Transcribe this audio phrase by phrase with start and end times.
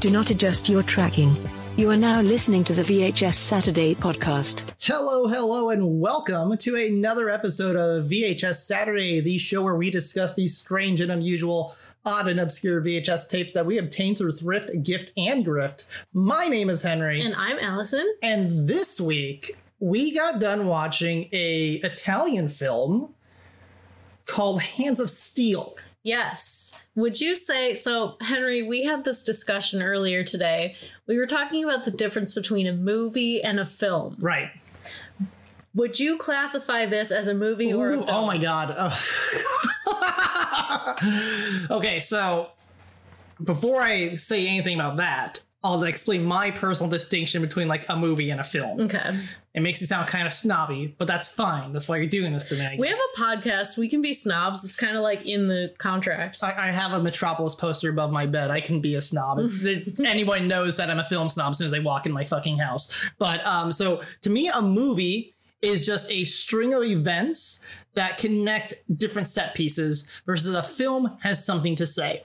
[0.00, 1.34] Do not adjust your tracking.
[1.76, 4.72] You are now listening to the VHS Saturday podcast.
[4.80, 10.34] Hello, hello, and welcome to another episode of VHS Saturday, the show where we discuss
[10.34, 11.74] these strange and unusual,
[12.04, 15.84] odd and obscure VHS tapes that we obtain through thrift, gift, and grift.
[16.12, 18.14] My name is Henry, And I'm Allison.
[18.22, 23.14] and this week we got done watching a Italian film
[24.26, 25.76] called Hands of Steel.
[26.08, 26.72] Yes.
[26.94, 28.62] Would you say so, Henry?
[28.62, 30.74] We had this discussion earlier today.
[31.06, 34.16] We were talking about the difference between a movie and a film.
[34.18, 34.48] Right.
[35.74, 38.16] Would you classify this as a movie or a oh film?
[38.16, 38.70] oh my god.
[41.70, 42.52] okay, so
[43.44, 48.30] before I say anything about that, I'll explain my personal distinction between like a movie
[48.30, 48.80] and a film.
[48.82, 49.18] Okay.
[49.54, 51.72] It makes you sound kind of snobby, but that's fine.
[51.72, 52.76] That's why you're doing this to me.
[52.78, 53.76] We have a podcast.
[53.76, 54.64] We can be snobs.
[54.64, 56.38] It's kind of like in the contract.
[56.44, 58.52] I, I have a Metropolis poster above my bed.
[58.52, 59.40] I can be a snob.
[59.40, 62.24] It, anyone knows that I'm a film snob as soon as they walk in my
[62.24, 63.10] fucking house.
[63.18, 68.74] But um, so to me, a movie is just a string of events that connect
[68.96, 72.22] different set pieces, versus a film has something to say.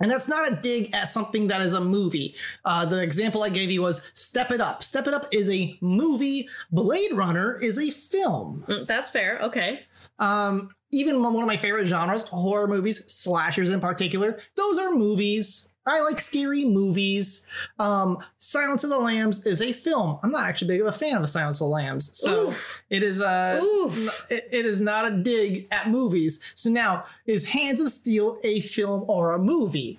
[0.00, 2.34] And that's not a dig at something that is a movie.
[2.64, 4.82] Uh, the example I gave you was Step It Up.
[4.82, 6.48] Step It Up is a movie.
[6.72, 8.64] Blade Runner is a film.
[8.68, 9.38] Mm, That's fair.
[9.42, 9.80] Okay.
[10.18, 15.72] Um, even one of my favorite genres, horror movies, slashers in particular, those are movies.
[15.86, 17.46] I like scary movies.
[17.78, 20.18] Um, Silence of the Lambs is a film.
[20.22, 22.82] I'm not actually big of a fan of Silence of the Lambs, so Oof.
[22.90, 23.60] it is a
[24.28, 26.52] it, it is not a dig at movies.
[26.54, 29.98] So now, is Hands of Steel a film or a movie?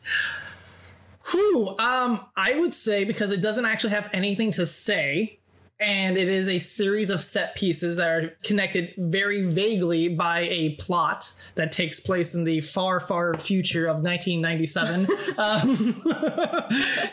[1.31, 5.39] Whew, um, I would say because it doesn't actually have anything to say,
[5.81, 10.75] and it is a series of set pieces that are connected very vaguely by a
[10.75, 15.07] plot that takes place in the far, far future of 1997.
[15.37, 16.01] um,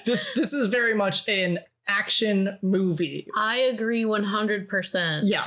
[0.05, 3.27] this this is very much an action movie.
[3.35, 5.23] I agree 100%.
[5.25, 5.45] Yeah,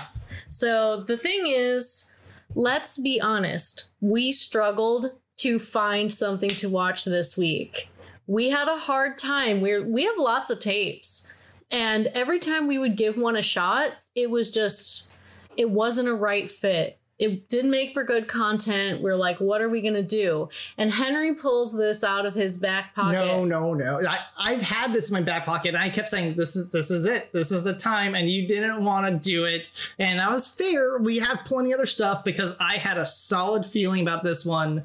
[0.50, 2.12] So the thing is,
[2.56, 3.92] let's be honest.
[4.02, 7.90] We struggled to find something to watch this week.
[8.26, 9.62] We had a hard time.
[9.62, 11.32] We're we have lots of tapes.
[11.72, 15.14] And every time we would give one a shot, it was just
[15.58, 16.98] it wasn't a right fit.
[17.20, 19.02] It didn't make for good content.
[19.02, 20.50] We're like, what are we gonna do?
[20.76, 23.14] And Henry pulls this out of his back pocket.
[23.14, 24.02] no, no, no.
[24.08, 26.90] I, I've had this in my back pocket, and I kept saying, "This is this
[26.90, 27.32] is it.
[27.32, 30.98] This is the time," and you didn't want to do it, and that was fair.
[30.98, 34.84] We have plenty other stuff because I had a solid feeling about this one,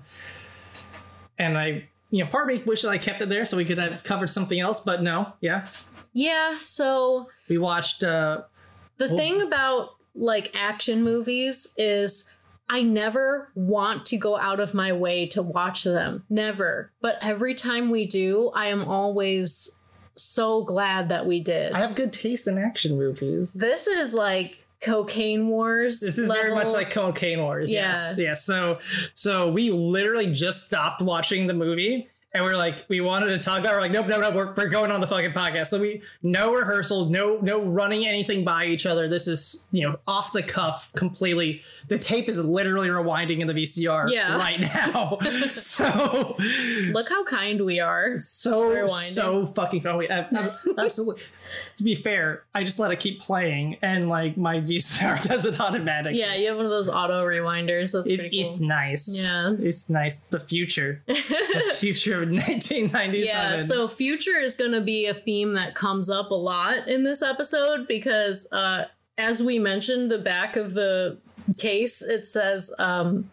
[1.39, 3.65] and I, you know, part of me wished that I kept it there so we
[3.65, 5.67] could have covered something else, but no, yeah,
[6.12, 8.03] Yeah, so we watched.
[8.05, 8.43] uh
[8.99, 12.33] The thing about like action movies is
[12.69, 16.25] I never want to go out of my way to watch them.
[16.28, 16.91] Never.
[17.00, 19.83] But every time we do, I am always
[20.17, 21.73] so glad that we did.
[21.75, 23.53] I have good taste in action movies.
[23.53, 26.00] this is like cocaine wars.
[26.00, 27.72] This is very much like Cocaine Wars.
[27.72, 28.19] Yes.
[28.19, 28.44] Yes.
[28.44, 28.78] So
[29.14, 33.61] so we literally just stopped watching the movie and we're like, we wanted to talk
[33.61, 33.77] about it.
[33.77, 35.67] We're like, nope, no, no, we're, we're going on the fucking podcast.
[35.69, 39.09] So we no rehearsal, no, no running anything by each other.
[39.09, 41.63] This is, you know, off the cuff completely.
[41.89, 44.37] The tape is literally rewinding in the VCR Yeah.
[44.37, 45.19] right now.
[45.55, 46.37] so
[46.93, 48.17] Look how kind we are.
[48.17, 48.89] so Rewinding.
[49.13, 49.97] so fucking fun.
[49.99, 51.23] We- ab- ab- Absolutely.
[51.77, 55.59] to be fair, I just let it keep playing, and like my VCR does it
[55.61, 56.19] automatically.
[56.19, 57.93] Yeah, you have one of those auto rewinders.
[57.93, 59.19] That's It's, pretty it's nice.
[59.21, 59.53] Yeah.
[59.59, 60.19] It's nice.
[60.19, 61.03] It's the future.
[61.07, 63.25] the future of 1997.
[63.26, 67.04] Yeah, so future is going to be a theme that comes up a lot in
[67.04, 68.87] this episode because, uh,
[69.19, 71.19] as we mentioned, the back of the
[71.56, 73.31] case it says, um,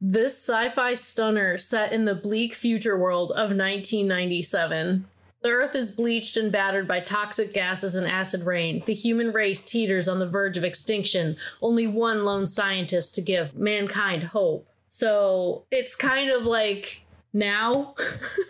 [0.00, 5.06] "This sci-fi stunner set in the bleak future world of 1997."
[5.42, 8.82] The Earth is bleached and battered by toxic gases and acid rain.
[8.84, 11.36] The human race teeters on the verge of extinction.
[11.62, 14.68] Only one lone scientist to give mankind hope.
[14.86, 17.94] So it's kind of like now.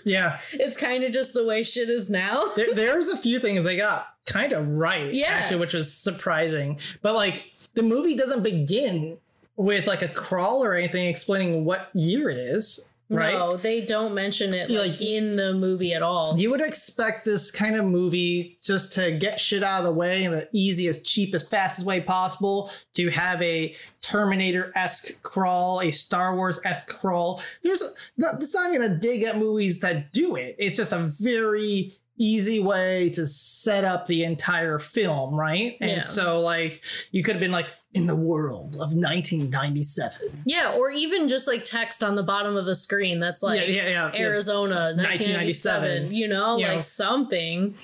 [0.04, 2.42] yeah, it's kind of just the way shit is now.
[2.56, 5.26] there, there's a few things they got kind of right, Yeah.
[5.28, 6.78] actually, which was surprising.
[7.02, 7.44] But like,
[7.74, 9.18] the movie doesn't begin
[9.56, 13.34] with like a crawl or anything explaining what year it is, right?
[13.34, 16.38] No, they don't mention it like, like- in the movie at all.
[16.38, 20.24] You would expect this kind of movie just to get shit out of the way
[20.24, 26.34] in the easiest, cheapest, fastest way possible, to have a Terminator esque crawl, a Star
[26.36, 27.42] Wars esque crawl.
[27.62, 27.82] There's
[28.16, 30.56] not, it's not even a dig at movies that do it.
[30.58, 35.76] It's just a very easy way to set up the entire film, right?
[35.80, 36.00] And Yeah.
[36.00, 36.82] so, like,
[37.12, 40.42] you could have been like, in the world of 1997.
[40.44, 43.66] Yeah, or even just like text on the bottom of the screen that's like yeah,
[43.66, 44.10] yeah, yeah.
[44.12, 44.20] yeah.
[44.20, 46.81] Arizona 1997, 1997, you know, you like know.
[46.81, 47.76] something.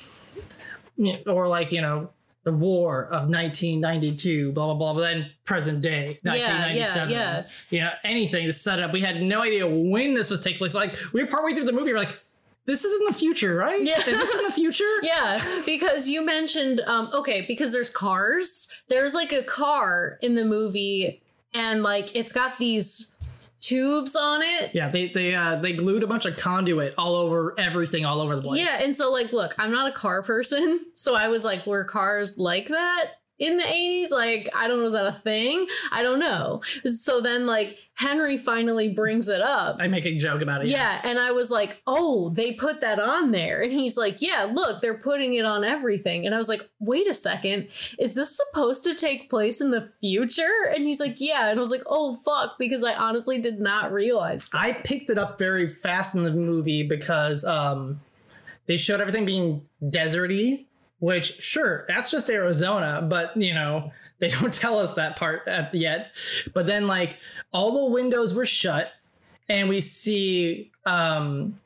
[0.96, 2.10] Yeah, or like you know
[2.44, 7.44] the war of 1992 blah blah blah but then present day Yeah, 1997 yeah, yeah.
[7.70, 10.72] you know anything to set up we had no idea when this was taking place
[10.72, 12.20] like we were partway through the movie we're like
[12.66, 13.98] this is in the future right Yeah.
[14.00, 18.68] is this in the future Yeah, because you mentioned um okay, because there's cars.
[18.88, 21.22] There's like a car in the movie
[21.54, 23.12] and like it's got these
[23.60, 24.70] tubes on it.
[24.74, 28.36] yeah they they uh they glued a bunch of conduit all over everything all over
[28.36, 31.44] the place Yeah, and so like look, I'm not a car person, so I was
[31.44, 34.10] like were cars like that in the 80s?
[34.10, 35.66] Like I don't know, is that a thing?
[35.92, 36.62] I don't know.
[36.84, 39.76] So then like Henry finally brings it up.
[39.80, 42.98] i make a joke about it Yeah, and I was like, "Oh, they put that
[42.98, 46.48] on there." And he's like, "Yeah, look, they're putting it on everything." And I was
[46.48, 47.68] like, "Wait a second.
[47.98, 51.60] Is this supposed to take place in the future?" And he's like, "Yeah." And I
[51.60, 54.50] was like, "Oh, fuck," because I honestly did not realize.
[54.52, 58.00] I picked it up very fast in the movie because um,
[58.66, 60.65] they showed everything being deserty,
[60.98, 65.74] which sure, that's just Arizona, but you know, they don't tell us that part at
[65.74, 66.10] yet.
[66.54, 67.18] But then like
[67.52, 68.92] all the windows were shut
[69.48, 71.60] and we see um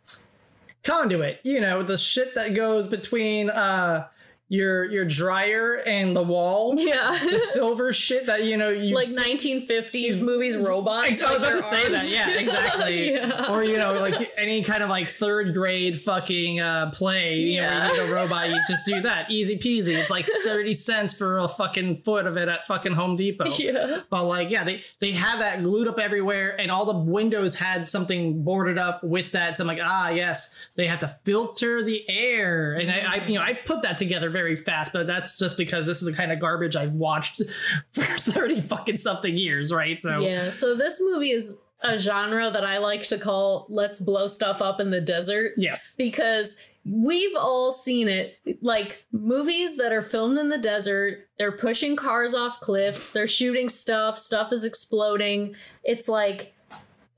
[0.82, 4.08] conduit, you know, the shit that goes between uh
[4.52, 6.74] your your dryer and the wall.
[6.90, 7.16] Yeah.
[7.30, 11.22] The silver shit that you know you like 1950s movies robots.
[11.22, 12.08] I was about to say that.
[12.10, 13.10] Yeah, exactly.
[13.14, 13.52] Yeah.
[13.52, 17.36] Or you know, like any kind of like third grade fucking uh, play.
[17.36, 17.86] You know, Yeah.
[17.86, 18.48] where you need a robot.
[18.50, 19.96] You just do that, easy peasy.
[19.96, 23.46] It's like thirty cents for a fucking foot of it at fucking Home Depot.
[23.50, 24.00] Yeah.
[24.10, 27.88] But like, yeah, they they had that glued up everywhere, and all the windows had
[27.88, 29.56] something boarded up with that.
[29.56, 33.34] So I'm like, ah, yes, they have to filter the air, and I, I you
[33.38, 36.32] know, I put that together very fast, but that's just because this is the kind
[36.32, 37.42] of garbage I've watched
[37.92, 40.00] for thirty fucking something years, right?
[40.00, 40.50] So Yeah.
[40.50, 44.80] So this movie is a genre that I like to call "Let's blow stuff up
[44.80, 50.48] in the desert." yes, because we've all seen it like movies that are filmed in
[50.48, 55.54] the desert they're pushing cars off cliffs they're shooting stuff stuff is exploding
[55.84, 56.54] it's like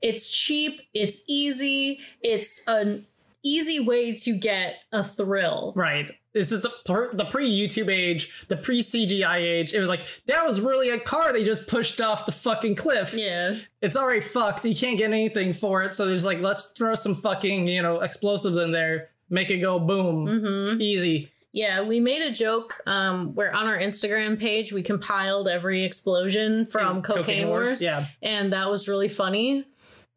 [0.01, 3.07] it's cheap it's easy it's an
[3.41, 6.09] easy way to get a thrill Right.
[6.33, 9.73] This is the, per- the pre YouTube age, the pre CGI age.
[9.73, 13.13] It was like, that was really a car they just pushed off the fucking cliff.
[13.13, 14.65] yeah It's already fucked.
[14.65, 15.93] You can't get anything for it.
[15.93, 19.77] So there's like, let's throw some fucking, you know, explosives in there, make it go
[19.79, 20.25] boom.
[20.27, 20.81] mm-hmm.
[20.81, 21.31] Easy.
[21.51, 26.65] yeah we made a joke um where on our instagram page we compiled every explosion
[26.65, 28.07] from cocaine, wars Yeah.
[28.23, 29.65] and that was really funny.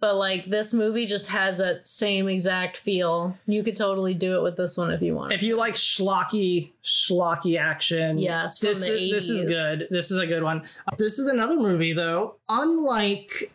[0.06, 3.36] But like this movie just has that same exact feel.
[3.48, 5.32] You could totally do it with this one if you want.
[5.32, 9.88] If you like schlocky, schlocky action, Yes, from this the is this is good.
[9.90, 10.62] This is a good one.
[10.86, 12.36] Uh, this is another movie though.
[12.48, 13.50] Unlike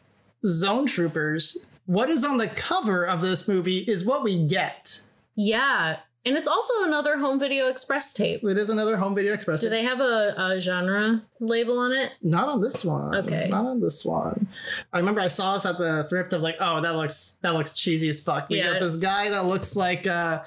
[0.45, 5.03] Zone Troopers, what is on the cover of this movie is what we get.
[5.35, 8.43] yeah, and it's also another home video express tape.
[8.43, 9.61] It is another home video express.
[9.61, 12.11] Do they have a, a genre label on it?
[12.21, 13.15] Not on this one.
[13.15, 13.47] Okay.
[13.49, 14.47] Not on this one.
[14.93, 16.33] I remember I saw this at the thrift.
[16.33, 18.49] I was like, oh, that looks that looks cheesy as fuck.
[18.49, 18.73] We Yeah.
[18.73, 20.43] got this guy that looks like uh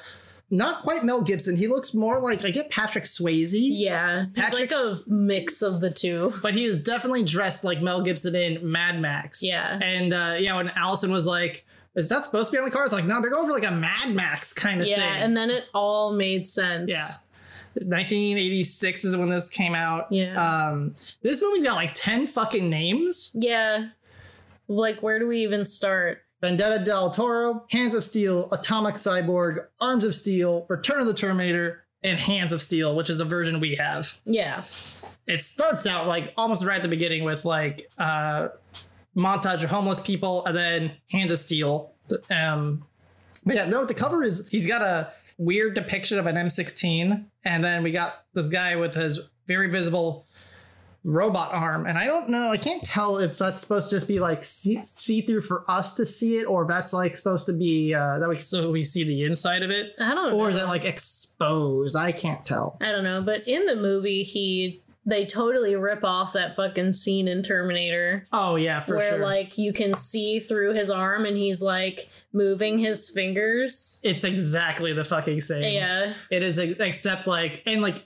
[0.50, 1.56] not quite Mel Gibson.
[1.56, 3.54] He looks more like I get Patrick Swayze.
[3.54, 6.34] Yeah, it's like a mix of the two.
[6.42, 9.42] But he's definitely dressed like Mel Gibson in Mad Max.
[9.42, 9.78] Yeah.
[9.82, 11.64] And uh yeah, when Allison was like,
[11.96, 12.84] is that supposed to be on the car?
[12.84, 15.04] It's like, no, they're going for like a Mad Max kind of Yeah, thing.
[15.06, 16.90] Yeah, and then it all made sense.
[16.90, 17.06] Yeah.
[17.74, 20.10] 1986 is when this came out.
[20.10, 20.34] Yeah.
[20.68, 23.30] Um, this movie's got like 10 fucking names.
[23.34, 23.88] Yeah.
[24.68, 26.22] Like, where do we even start?
[26.40, 31.84] Vendetta del Toro, Hands of Steel, Atomic Cyborg, Arms of Steel, Return of the Terminator,
[32.02, 34.18] and Hands of Steel, which is the version we have.
[34.24, 34.64] Yeah.
[35.26, 38.48] It starts out like almost right at the beginning with like uh
[39.16, 41.92] montage of homeless people and then Hands of Steel.
[42.30, 42.84] Um
[43.46, 47.64] but yeah, no, the cover is he's got a weird depiction of an M16, and
[47.64, 50.26] then we got this guy with his very visible
[51.06, 54.18] robot arm and i don't know i can't tell if that's supposed to just be
[54.20, 57.52] like see, see through for us to see it or if that's like supposed to
[57.52, 60.38] be uh that we so we see the inside of it I don't know.
[60.38, 64.22] or is it like exposed i can't tell I don't know, but in the movie,
[64.22, 69.18] he they totally rip off that fucking scene in Terminator oh yeah for where sure
[69.18, 74.00] like you can see through his arm and he's like moving his fingers.
[74.04, 76.14] it's exactly the fucking same Yeah.
[76.30, 78.04] it is except like and like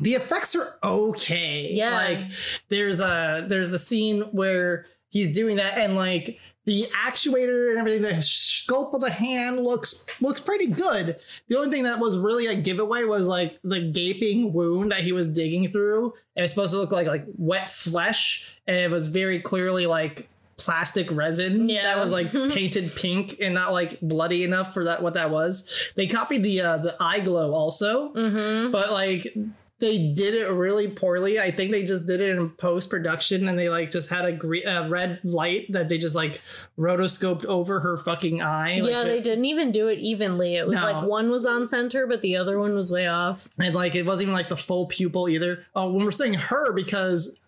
[0.00, 1.94] the effects are okay Yeah.
[1.94, 2.20] like
[2.68, 8.02] there's a there's a scene where he's doing that, and like the actuator and everything,
[8.02, 11.18] the scope of the hand looks looks pretty good.
[11.48, 15.12] The only thing that was really a giveaway was like the gaping wound that he
[15.12, 16.14] was digging through.
[16.36, 20.28] It was supposed to look like like wet flesh, and it was very clearly like
[20.58, 21.82] plastic resin Yeah.
[21.82, 25.68] that was like painted pink and not like bloody enough for that what that was.
[25.96, 28.70] They copied the uh, the eye glow also, Mm-hmm.
[28.70, 29.26] but like
[29.82, 31.38] they did it really poorly.
[31.40, 34.32] I think they just did it in post production and they like just had a
[34.32, 36.40] gre- uh, red light that they just like
[36.78, 38.78] rotoscoped over her fucking eye.
[38.80, 40.54] Like, yeah, they didn't even do it evenly.
[40.56, 40.84] It was No.
[40.92, 43.48] like one was on center, but the other one was way off.
[43.58, 45.64] and like it wasn't even like the full pupil either.
[45.74, 47.38] Oh, when we're saying her because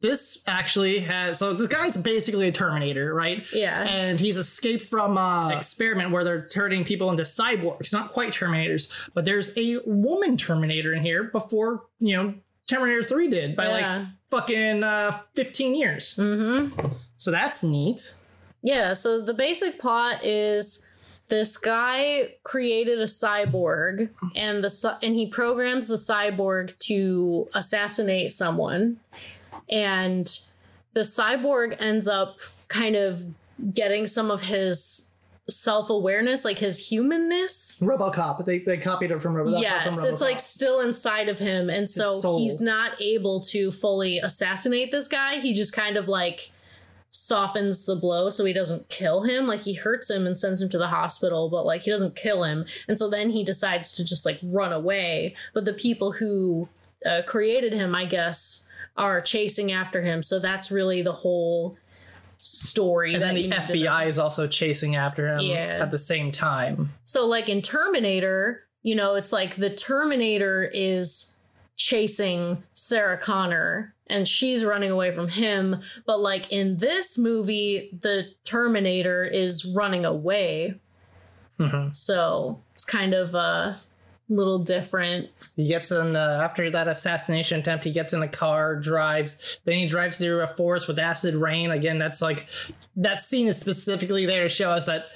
[0.00, 3.44] this actually has so the guy's basically a Terminator, right?
[3.52, 3.82] Yeah.
[3.82, 8.90] and he's escaped from uh experiment where they're turning people into cyborgs, not quite Terminators,
[9.14, 12.34] but there's a woman Terminator in here before you know
[12.66, 13.98] Terminator Three did by Yeah.
[13.98, 16.14] like fucking uh, fifteen years.
[16.16, 16.86] Mm-hmm.
[17.16, 18.14] So that's neat.
[18.62, 20.86] Yeah, so the basic plot is
[21.28, 28.98] this guy created a cyborg and the and he programs the cyborg to assassinate someone
[29.70, 30.38] and
[30.92, 33.24] the cyborg ends up kind of
[33.72, 35.10] getting some of his
[35.48, 37.78] self-awareness like his humanness.
[37.80, 38.44] RoboCop.
[38.44, 39.60] They they copied it from RoboCop.
[39.60, 44.92] yes it's like still inside of him and so he's not able to fully assassinate
[44.92, 45.40] this guy.
[45.40, 46.50] He just kind of like
[47.12, 49.46] softens the blow so he doesn't kill him.
[49.46, 52.44] Like he hurts him and sends him to the hospital but like he doesn't kill
[52.44, 52.64] him.
[52.88, 55.34] And so then he decides to just like run away.
[55.52, 56.68] But the people who
[57.04, 58.68] uh, created him i guess
[59.00, 61.76] are chasing after him so that's really the whole
[62.42, 63.82] story and then the you need to know.
[63.90, 65.78] FBI is also chasing after him Yeah.
[65.82, 66.90] at the same time.
[67.04, 71.38] So, like in Terminator, you know, it's like the Terminator is
[71.76, 75.82] chasing Sarah Connor and she's running away from him.
[76.06, 80.76] But, like in this movie, the Terminator is running away.
[81.58, 81.94] Mhm.
[81.94, 83.76] So, it's kind of a
[84.30, 85.28] little different.
[85.56, 87.84] He gets in uh, after that assassination attempt.
[87.84, 89.60] He gets in the car, drives.
[89.64, 91.70] Then he drives through a forest with acid rain.
[91.70, 92.46] Again, that's like
[92.96, 95.06] that scene is specifically there to show us that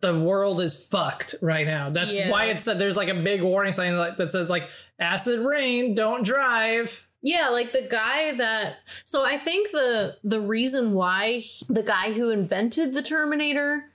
[0.00, 1.90] the world is fucked right now.
[1.90, 2.30] That's Yeah.
[2.30, 4.68] why it's that there's like a big warning sign that says like
[4.98, 7.06] acid rain, don't drive.
[7.22, 12.30] Yeah, like the guy that so I think the the reason why the guy who
[12.30, 13.89] invented the Terminator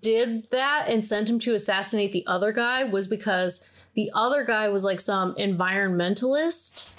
[0.00, 4.68] did that and sent him to assassinate the other guy was because the other guy
[4.68, 6.94] was like some environmentalist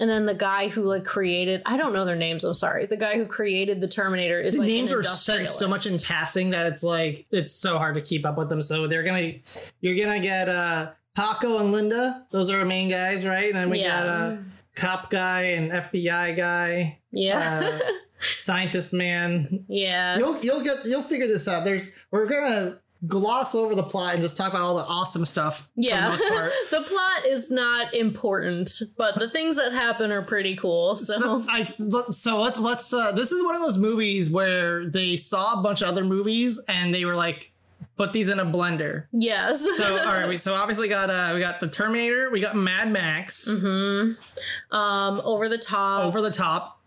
[0.00, 2.86] and then the guy who like created I don't know their names, I'm sorry.
[2.86, 5.98] The guy who created the Terminator is The like names are said so much in
[5.98, 8.62] passing that it's like it's so hard to keep up with them.
[8.62, 9.34] So they're gonna
[9.80, 12.26] you're gonna get uh Paco and Linda.
[12.30, 13.46] Those are our main guys, right?
[13.48, 14.00] And then we Yeah.
[14.04, 14.36] got uh
[14.76, 16.98] cop guy and FBI guy.
[17.10, 17.80] Yeah.
[17.82, 19.64] uh, scientist man.
[19.68, 20.18] yeah.
[20.18, 21.64] You'll you'll get you'll figure this out.
[21.64, 25.68] There's we're gonna gloss over the plot and just talk about all the awesome stuff.
[25.76, 26.10] Yeah.
[26.10, 26.50] for the most part.
[26.70, 30.96] the plot is not important, but the things that happen are pretty cool.
[30.96, 31.62] So, So, I,
[32.10, 32.92] so let's let's.
[32.92, 36.60] Uh, this is one of those movies where they saw a bunch of other movies
[36.68, 37.52] and they were like,
[37.96, 39.04] put these in a blender.
[39.12, 39.64] yes.
[39.76, 42.90] So all right, we so obviously got uh we got the Terminator, we got Mad
[42.90, 44.74] Max, Mm-hmm.
[44.76, 46.04] um, over the top.
[46.04, 46.77] over the top,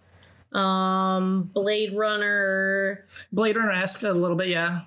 [0.54, 3.06] um, Blade Runner.
[3.32, 4.82] Blade Runner esque a little bit, yeah.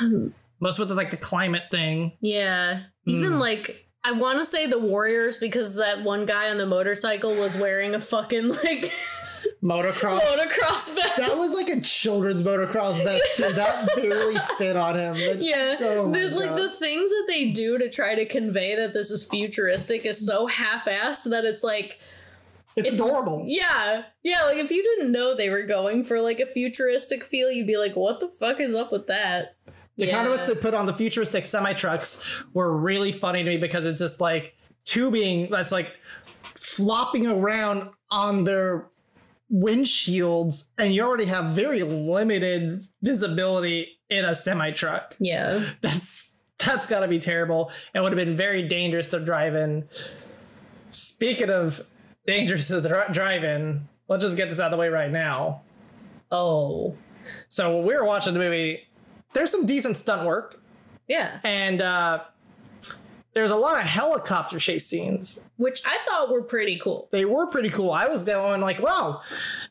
[0.60, 2.12] Most with the, like the climate thing.
[2.20, 2.82] Yeah.
[3.04, 3.38] Even Hmm.
[3.38, 7.56] like I want to say the Warriors because that one guy on the motorcycle was
[7.56, 8.90] wearing a fucking like
[9.62, 10.20] Motocross.
[10.20, 11.16] motocross vest.
[11.16, 13.52] That was like a children's motocross vest too.
[13.54, 15.14] That barely fit on him.
[15.40, 16.58] Yeah, Oh the, like God.
[16.58, 20.46] the things that they do to try to convey that this is futuristic is so
[20.46, 21.98] half-assed that it's like,
[22.76, 23.44] It's adorable.
[23.46, 24.42] yeah, yeah.
[24.42, 27.78] Like if you didn't know they were going for like a futuristic feel, you'd be
[27.78, 29.56] like, "What the fuck is up with that?"
[29.96, 30.12] The yeah.
[30.12, 33.86] kind of they put on the futuristic semi trucks were really funny to me because
[33.86, 34.54] it's just like
[34.84, 35.98] tubing that's like
[36.42, 38.88] flopping around on their
[39.52, 45.14] windshields, and you already have very limited visibility in a semi truck.
[45.18, 47.70] Yeah, That's that's got to be terrible.
[47.94, 49.88] It would have been very dangerous to drive in.
[50.90, 51.82] Speaking of
[52.26, 55.62] dangerous to dri- drive in, let's just get this out of the way right now.
[56.30, 56.94] oh,
[57.48, 58.86] So when we were watching the movie,
[59.32, 60.60] there's some decent stunt work,
[61.08, 61.40] yeah.
[61.44, 62.20] and uh,
[63.34, 65.46] there's a lot of helicopter chase scenes.
[65.56, 67.08] Which I thought were pretty cool.
[67.10, 67.90] They were pretty cool.
[67.90, 69.20] I was going like, wow,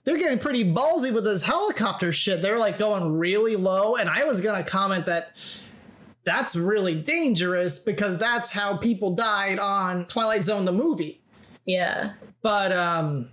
[0.03, 2.41] they're getting pretty ballsy with this helicopter shit.
[2.41, 5.31] They're like going really low, and I was gonna comment that
[6.25, 11.21] that's really dangerous because that's how people died on Twilight Zone the movie.
[11.65, 12.13] Yeah,
[12.45, 13.29] But um,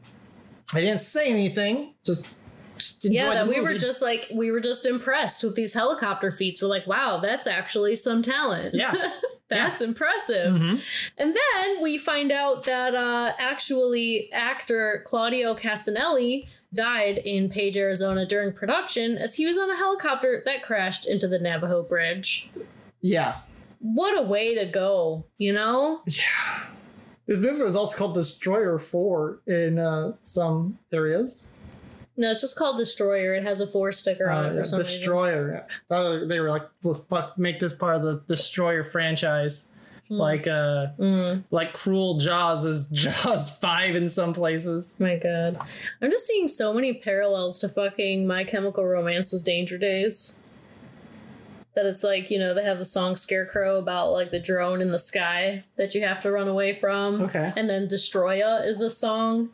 [0.73, 1.93] I didn't say anything.
[2.03, 2.35] Just
[2.79, 6.63] just yeah, that we were just like we were just impressed with these helicopter feats.
[6.63, 8.75] We're like, wow, that's actually some talent.
[8.75, 8.95] Yeah.
[9.51, 10.55] that's impressive.
[10.55, 11.11] Mhm.
[11.19, 18.25] And then we find out that uh, actually actor Claudio Cassinelli died in Page, Arizona
[18.25, 22.51] during production as he was on a helicopter that crashed into the Navajo Bridge.
[23.03, 23.41] yeah.
[23.79, 26.01] What a way to go, you know?
[27.27, 31.55] This movie was also called Destroyer 4 in uh, some areas.
[32.17, 33.35] No, it's just called Destroyer.
[33.35, 34.79] It has a four sticker on it for some.
[34.81, 35.65] Destroyer.
[35.91, 36.25] yeah.
[36.29, 39.73] They were like, let's fuck, make this part of the Destroyer franchise.
[40.11, 44.95] Like uh, Mm, like Cruel Jaws is Jaws 5 in some places.
[45.01, 45.59] my god.
[46.03, 50.42] I'm just seeing so many parallels to fucking My Chemical Romance's Danger Days.
[51.75, 54.93] That it's like, you know, they have the song Scarecrow about like the drone in
[54.93, 57.23] the sky that you have to run away from.
[57.23, 57.53] Okay.
[57.57, 59.49] And then Destroya is a song.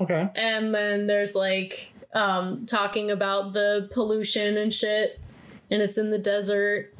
[0.00, 0.28] Okay.
[0.36, 5.18] And then there's like um talking about the pollution and shit.
[5.70, 6.94] And it's in the desert.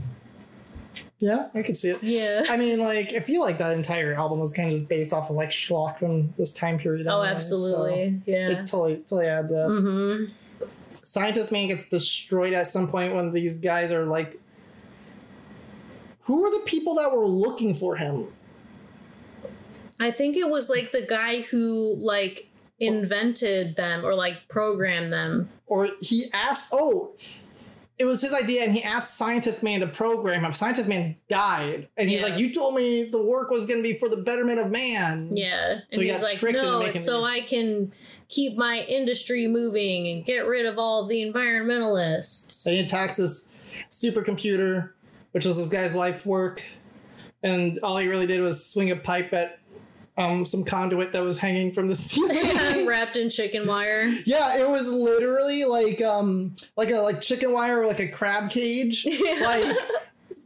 [1.21, 2.03] Yeah, I can see it.
[2.03, 2.45] Yeah.
[2.49, 5.31] I mean, like, I feel like that entire album was kind of just based off
[5.31, 7.07] of like schlock from this time period.
[7.09, 8.21] Oh, absolutely.
[8.25, 8.49] so Yeah.
[8.51, 9.69] It totally, totally adds up.
[9.69, 10.25] hmm
[11.01, 14.39] Scientist Man gets destroyed at some point when these guys are like.
[16.29, 18.29] Who are the people that were looking for him?
[19.99, 25.49] I think it was like the guy who like invented them or like programmed them.
[25.67, 27.13] Or he asked, oh,
[27.99, 30.53] it was his idea, and he asked Scientist Man to program him.
[30.53, 32.27] Scientist Man died, and he's Yeah.
[32.29, 35.35] like, "You told me the work was going to be for the betterment of man."
[35.35, 35.81] Yeah.
[35.89, 37.93] So and he he's got like, no, it's so these." I can
[38.29, 42.67] keep my industry moving and get rid of all the environmentalists.
[42.67, 43.49] And he attacks this
[43.91, 44.91] supercomputer,
[45.33, 46.65] which was this guy's life work,
[47.43, 49.59] and all he really did was swing a pipe at
[50.17, 52.87] um, some conduit that was hanging from the ceiling.
[52.87, 54.05] Wrapped in chicken wire.
[54.27, 58.51] yeah, it was literally like um like a like chicken wire or like a crab
[58.51, 59.07] cage,
[59.41, 59.77] like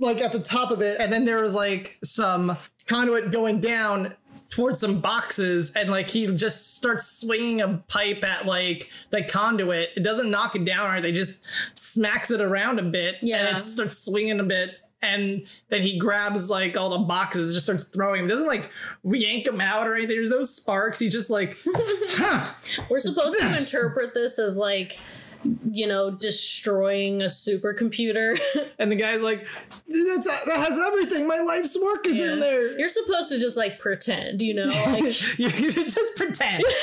[0.00, 4.14] like at the top of it, and then there was like some conduit going down
[4.52, 9.88] towards some boxes and like he just starts swinging a pipe at like the conduit.
[9.96, 11.42] It doesn't knock it down or they just
[11.74, 13.46] smacks it around a bit Yeah.
[13.46, 14.72] and it starts swinging a bit.
[15.00, 18.28] And then he grabs like all the boxes and just starts throwing them.
[18.28, 18.70] Doesn't like
[19.02, 20.16] yank them out or anything.
[20.16, 20.98] There's no sparks.
[20.98, 22.52] He just like huh.
[22.90, 24.98] We're supposed to interpret this as like,
[25.70, 28.38] you know, destroying a supercomputer.
[28.78, 29.46] and the guy's like
[29.88, 33.78] that's that has everything my life's work is in there You're supposed to just like
[33.78, 35.02] pretend, you know, like
[35.38, 36.64] you just pretend.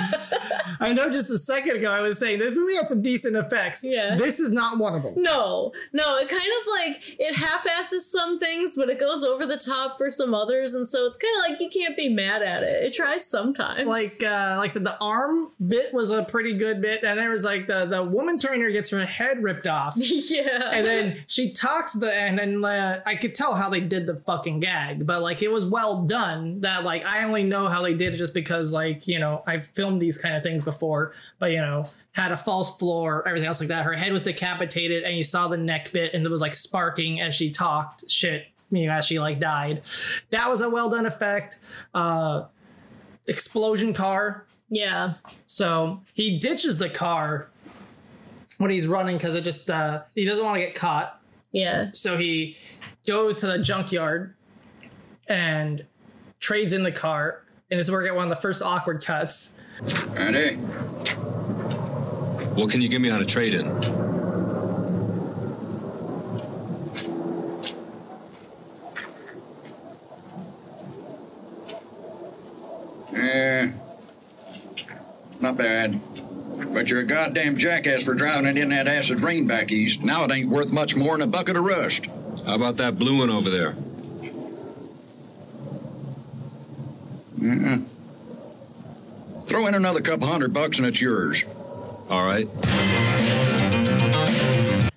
[0.80, 3.84] I know just a second ago I was saying this movie had some decent effects.
[3.84, 4.16] Yeah.
[4.16, 5.14] This is not one of them.
[5.16, 9.58] No, no, it kind of like it half-asses some things, but it goes over the
[9.58, 12.62] top for some others, and so it's kind of like you can't be mad at
[12.62, 12.84] it.
[12.84, 13.80] It tries sometimes.
[13.80, 17.30] Like uh like I said, the arm bit was a pretty good bit, and there
[17.30, 19.94] was like the the woman trainer gets her head ripped off.
[19.96, 24.06] yeah, And then she talks the and then uh, I could tell how they did
[24.06, 26.60] the fucking gag, but like it was well done.
[26.60, 29.66] That like I only know how they did it just because like you know I've
[29.84, 33.60] filmed these kind of things before, but you know had a false floor, everything else
[33.60, 33.84] like that.
[33.84, 37.20] Her head was decapitated, and you saw the neck bit, and it was like sparking
[37.20, 38.46] as she talked shit.
[38.70, 39.82] You know, as she like died.
[40.30, 41.58] That was a well done effect.
[41.92, 42.44] Uh,
[43.28, 44.46] explosion car.
[44.68, 45.14] yeah,
[45.46, 47.48] So he ditches the car
[48.58, 51.20] when he's running because it just uh, he doesn't want to get caught.
[51.52, 51.90] yeah.
[51.92, 52.56] So he
[53.06, 54.34] goes to the junkyard
[55.28, 55.84] and
[56.40, 57.43] trades in the car.
[57.70, 59.58] And this is where we get one of the first awkward cuts.
[60.12, 60.56] Ready?
[62.56, 63.66] What can you give me on a trade in?
[73.14, 73.72] Eh,
[75.40, 76.00] not bad.
[76.72, 80.02] But you're a goddamn jackass for drowning in that acid rain back east.
[80.02, 82.06] Now it ain't worth much more than a bucket of rust.
[82.44, 83.74] How about that blue one over there?
[87.44, 87.84] Mm-mm.
[89.46, 91.44] Throw in another couple hundred bucks and it's yours.
[92.08, 92.48] All right.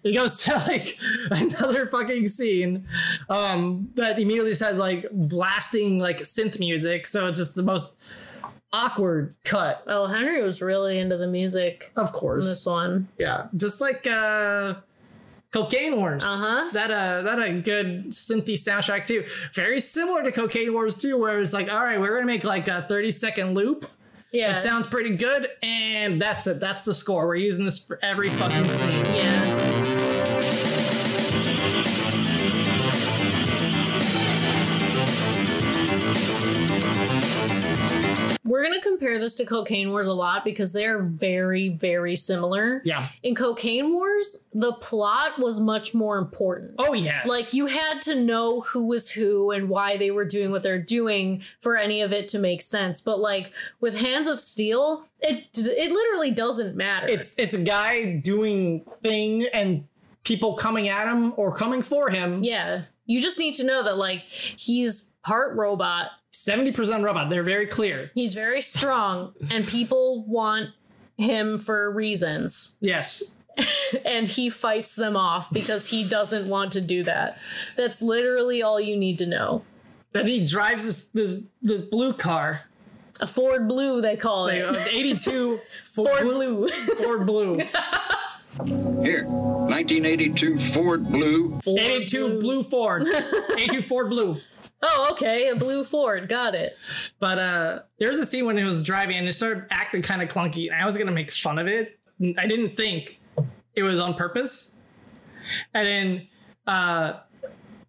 [0.03, 0.97] He goes to like
[1.31, 2.87] another fucking scene
[3.29, 7.07] um, that immediately just has like blasting like synth music.
[7.07, 7.93] So it's just the most
[8.71, 12.47] awkward cut, Oh, Henry was really into the music of in course.
[12.47, 13.09] this one.
[13.17, 14.75] Yeah, just like uh
[15.51, 16.23] Cocaine Wars.
[16.23, 16.69] Uh-huh.
[16.73, 19.25] That uh that a good synthy soundtrack too.
[19.53, 22.67] Very similar to Cocaine Wars too, where it's like, all right, we're gonna make like
[22.67, 23.89] a 30 second loop.
[24.33, 26.59] Yeah, It sounds pretty good, and that's it.
[26.59, 27.27] That's the score.
[27.27, 28.91] We're using this for every fucking scene.
[29.15, 29.96] yeah.
[38.47, 42.81] We're we're gonna compare this to Cocaine Wars a lot because they're very, very similar.
[42.83, 43.09] Yeah.
[43.21, 46.73] In Cocaine Wars, the plot was much more important.
[46.79, 47.27] Oh yes.
[47.27, 50.81] Like you had to know who was who and why they were doing what they're
[50.81, 52.99] doing for any of it to make sense.
[52.99, 57.07] But like with Hands of Steel, it it literally doesn't matter.
[57.07, 59.87] it's it's a guy doing thing and
[60.23, 62.43] people coming at him or coming for him.
[62.43, 62.83] yeah.
[63.09, 66.07] You just need to know that like he's part robot,
[66.37, 67.29] Seventy percent robot.
[67.31, 68.11] They're very clear.
[68.13, 70.69] he's very strong, and people want
[71.17, 72.77] him for reasons.
[72.79, 73.23] Yes.
[74.05, 77.39] and he fights them off because he doesn't want to do that.
[77.75, 79.63] That's literally all you need to know.
[80.11, 82.65] Then he drives this this this blue car.
[83.19, 84.75] A Ford Blue, they call Like, it.
[84.75, 85.59] uh, 82
[85.91, 86.67] Ford Blue.
[86.97, 87.57] Ford Blue.
[89.03, 91.59] Here, 1982 Ford Blue.
[91.61, 93.07] Ford 82 blue Ford.
[93.57, 94.37] 82 Ford Blue.
[94.83, 96.29] Oh, okay, a blue Ford.
[96.29, 96.77] Got it.
[97.19, 100.21] But uh there was a scene when he was driving and it started acting kind
[100.21, 100.71] of clunky.
[100.71, 101.99] And I was gonna make fun of it.
[102.37, 103.19] I didn't think
[103.75, 104.75] it was on purpose.
[105.73, 106.27] And then
[106.67, 107.19] uh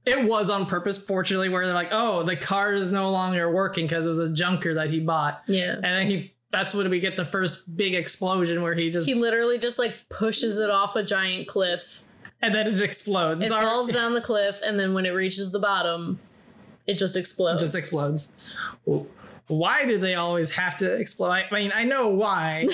[0.06, 3.84] it was on purpose, fortunately, where they're like, oh, the car is no longer working
[3.86, 5.42] because it was a junker that he bought.
[5.46, 5.74] Yeah.
[5.74, 9.14] And then he that's when we get the first big explosion where he just He
[9.14, 12.04] literally just like pushes it off a giant cliff.
[12.40, 13.42] and then it explodes.
[13.42, 16.18] It It's already- falls down the cliff, and then when it reaches the bottom,
[16.88, 17.60] it just explodes.
[17.60, 18.32] just explodes.
[19.46, 21.30] Why do they always have to explode?
[21.30, 22.66] I mean, I know why.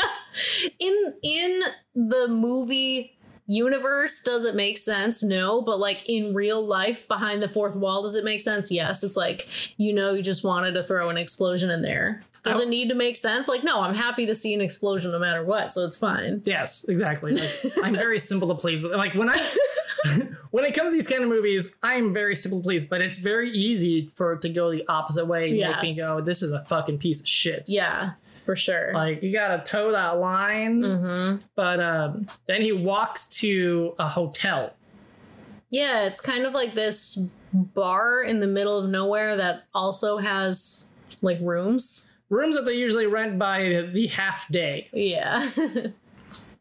[0.78, 1.62] in in
[1.94, 3.12] the movie
[3.48, 8.02] universe does it make sense no but like in real life behind the fourth wall
[8.02, 11.16] does it make sense yes it's like you know you just wanted to throw an
[11.16, 12.62] explosion in there does oh.
[12.62, 15.44] it need to make sense like no i'm happy to see an explosion no matter
[15.44, 17.34] what so it's fine yes, exactly.
[17.34, 19.36] Like, I'm very simple to please, but like when I
[20.50, 22.88] when it comes to these kind of movies, I am very simple pleased.
[22.88, 26.20] But it's very easy for it to go the opposite way and make me go,
[26.20, 28.12] "This is a fucking piece of shit." yeah
[28.44, 30.82] for sure Like you gotta toe that line.
[30.82, 34.72] hmm But um, then he walks to a hotel.
[35.70, 40.88] yeah it's kind of like this bar in the middle of nowhere that also has
[41.22, 44.88] like rooms Rooms that they usually rent by the half day.
[44.92, 45.48] yeah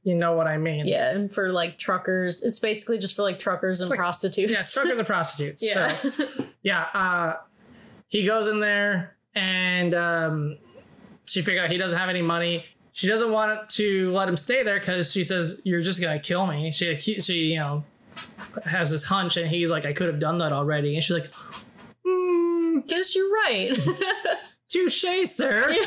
[0.06, 0.86] You know what I mean?
[0.86, 4.62] yeah and for like truckers it's basically just for like truckers and like- prostitutes Yeah,
[4.62, 5.62] truckers and prostitutes.
[5.64, 6.12] yeah So,
[6.62, 7.34] yeah, uh,
[8.08, 10.58] he goes in there and um,
[11.26, 12.66] she figure out he doesn't have any money.
[12.94, 16.46] She doesn't want to let him stay there because she says you're just gonna kill
[16.46, 16.72] me.
[16.72, 17.84] She she you know
[18.64, 21.34] has this hunch and he's like I could have done that already and she's like,
[22.08, 23.78] mm, Guess you're right.
[24.76, 25.76] touche, sir.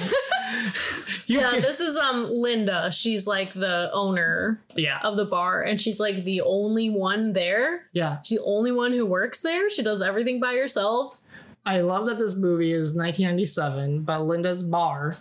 [1.27, 2.90] Yeah, can- this is um Linda.
[2.90, 7.83] She's like the owner yeah, of the bar, and she's like the only one there.
[7.92, 8.18] yeah.
[8.22, 9.68] She's the only one who works there.
[9.68, 11.20] She does everything by herself.
[11.66, 15.14] I love that this movie is 1997, but Linda's bar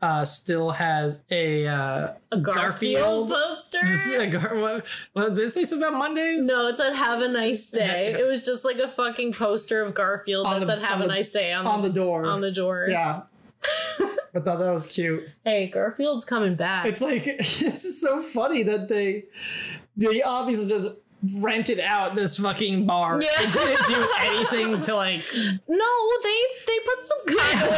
[0.00, 3.30] uh, still has a uh, A Garfield, Garfield?
[3.30, 3.78] poster.
[4.20, 6.46] a gar- what, what did it say something about Mondays?
[6.46, 9.94] No, it said "Have a nice day." It was just like a fucking poster of
[9.94, 12.26] Garfield On that the- said "Have a the- nice day" on, on the door.
[12.26, 12.86] on the door.
[12.88, 13.22] Yeah.
[14.34, 15.30] I thought that was cute.
[15.44, 16.86] Hey, Garfield's coming back.
[16.86, 19.24] It's like it's so funny that they
[19.96, 20.88] they obviously just
[21.38, 23.20] rented out this fucking bar.
[23.20, 23.28] Yeah.
[23.40, 27.72] It didn't do anything to like no, they they put some conduit.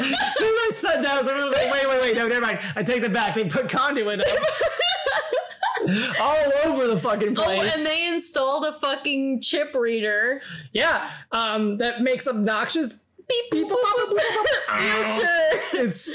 [0.00, 2.58] As soon as I said that, I was like, wait, wait, wait, no, never mind.
[2.74, 3.34] I take that back.
[3.34, 4.26] They put conduit up.
[6.20, 7.46] all over the fucking place.
[7.48, 7.76] Oh, place.
[7.76, 10.42] and they installed a fucking chip reader.
[10.72, 14.18] yeah, um, that makes obnoxious Beep, beep, boop, boop.
[14.78, 15.56] Future.
[15.72, 16.08] It's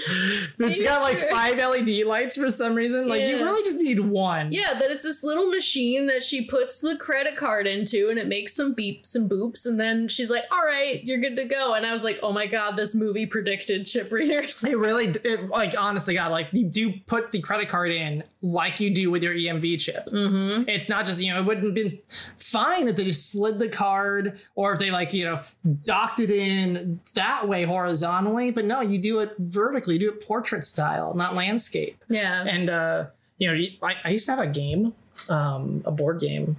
[0.60, 3.08] it's got like five LED lights for some reason.
[3.08, 4.52] Like you really just need one.
[4.52, 8.28] Yeah, but it's this little machine that she puts the credit card into and it
[8.28, 9.65] makes some beeps and boops.
[9.65, 11.74] And then she's like, all right, you're good to go.
[11.74, 14.63] And I was like, oh my God, this movie predicted chip readers.
[14.63, 18.80] It really, it, like, honestly, God, like, you do put the credit card in like
[18.80, 20.08] you do with your EMV chip.
[20.08, 20.69] Mm-hmm.
[20.69, 22.00] It's not just, you know, it wouldn't have been
[22.38, 25.41] fine if they just slid the card or if they, like, you know,
[25.84, 28.52] docked it in that way horizontally.
[28.52, 32.02] But no, you do it vertically, you do it portrait style, not landscape.
[32.10, 32.44] Yeah.
[32.48, 33.06] And, uh,
[33.38, 34.94] you know, I, I used to have a game,
[35.30, 36.58] um, a board game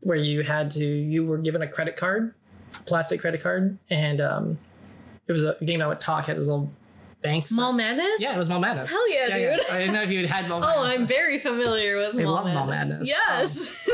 [0.00, 2.34] where you had to, you were given a credit card,
[2.84, 4.58] plastic credit card, and, um,
[5.26, 6.70] it was a game that would talk, had this little
[7.22, 7.46] bank.
[7.52, 8.20] Mall Madness?
[8.20, 8.90] Yeah, it was Mall Madness.
[8.90, 9.70] Hell yeah, dude.
[9.70, 12.34] I didn't know if you had had Mall Oh, I'm very familiar with I Mall
[12.34, 12.58] love Madness.
[12.58, 13.08] Mall Madness.
[13.08, 13.88] Yes.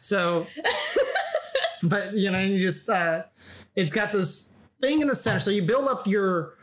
[0.00, 0.46] so,
[1.82, 3.24] but you know, you just uh,
[3.74, 5.40] it's got this thing in the center.
[5.40, 6.54] So you build up your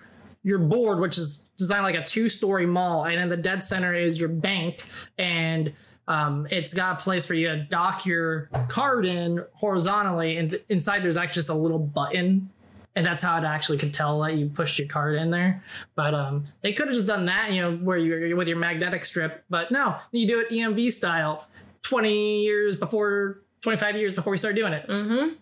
[0.44, 3.94] your board, which is designed like a two story mall, and in the dead center
[3.94, 5.74] is your bank, and
[6.08, 10.64] um, it's got a place for you to dock your card in horizontally, and th-
[10.70, 12.50] inside there's actually just a little button
[12.96, 15.64] and that's how it actually could tell that you pushed your card in there.
[15.96, 19.04] But um, they could have just done that, you know, where you're with your magnetic
[19.04, 19.44] strip.
[19.50, 21.48] But no, you do it EMV style,
[21.82, 24.88] twenty years before, twenty five years before we started doing it.
[24.88, 25.36] Mm-hmm.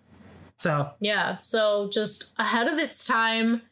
[0.62, 1.38] So Yeah.
[1.40, 3.64] So just ahead of its time,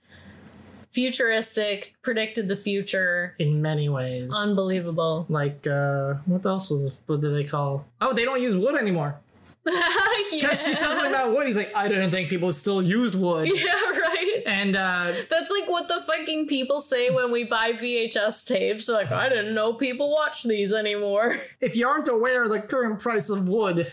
[0.91, 3.35] futuristic, predicted the future.
[3.37, 5.25] in many ways, Unbelievable.
[5.29, 7.85] like uh, what else was what do they call?
[8.01, 9.19] Oh, they don't use wood anymore.
[9.67, 9.81] yeah.
[10.31, 11.47] Because she says something about wood.
[11.47, 13.49] He's like, I didn't think people still used wood.
[13.53, 14.43] Yeah, right.
[14.45, 18.87] And uh, That's like what the fucking people say when we buy VHS tapes.
[18.87, 21.37] They're like, I didn't know people watch these anymore.
[21.61, 23.91] if you aren't aware of the current price of wood,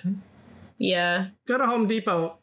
[0.78, 1.28] Yeah.
[1.46, 2.36] go to Home Depot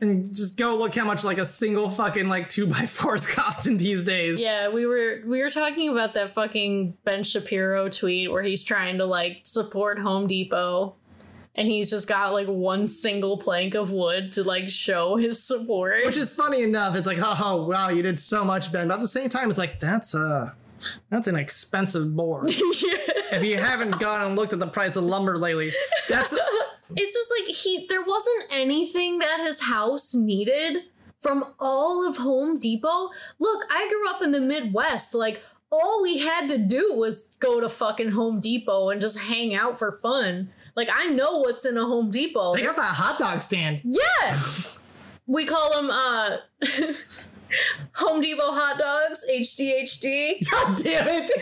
[0.00, 3.78] and just go look how much like a single fucking like two by fours costing
[3.78, 4.40] these days.
[4.40, 8.98] Yeah, we were we were talking about that fucking Ben Shapiro tweet where he's trying
[8.98, 10.94] to like support Home Depot
[11.56, 16.04] and he's just got like one single plank of wood to like show his support.
[16.04, 16.94] Which is funny enough.
[16.96, 18.88] It's like, oh wow, you did so much, Ben.
[18.88, 20.50] But at the same time, it's like that's uh
[21.10, 22.50] that's an expensive board.
[22.50, 25.72] if you haven't gone and looked at the price of lumber lately,
[26.08, 26.36] that's
[26.94, 30.84] it's just like he there wasn't anything that his house needed
[31.18, 33.08] from all of Home Depot.
[33.38, 35.14] Look, I grew up in the Midwest.
[35.14, 39.54] Like all we had to do was go to fucking Home Depot and just hang
[39.54, 40.50] out for fun.
[40.76, 42.54] Like I know what's in a Home Depot.
[42.54, 43.80] they got that hot dog stand.
[43.84, 44.36] Yeah.
[45.26, 46.36] we call them uh
[47.94, 50.48] Home Depot hot dogs, HDHD.
[50.50, 51.30] God damn it.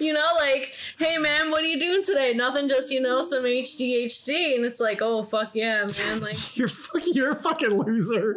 [0.00, 2.34] You know, like, hey man, what are you doing today?
[2.34, 4.54] Nothing, just you know, some HDHD.
[4.54, 5.88] And it's like, oh fuck yeah, man.
[6.20, 8.36] Like you're fucking you're a fucking loser.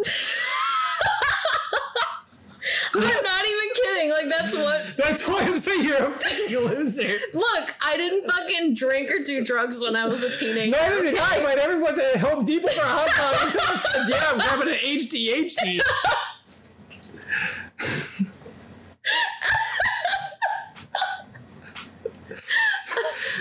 [2.96, 4.12] I'm not even kidding.
[4.12, 7.18] Like that's what That's why I'm saying you're a fucking loser.
[7.34, 10.72] look, I didn't fucking drink or do drugs when I was a teenager.
[10.72, 14.10] Neither did I, but went to Home Depot for a hot dog until I said,
[14.10, 15.82] yeah, I'm grabbing an HDHD.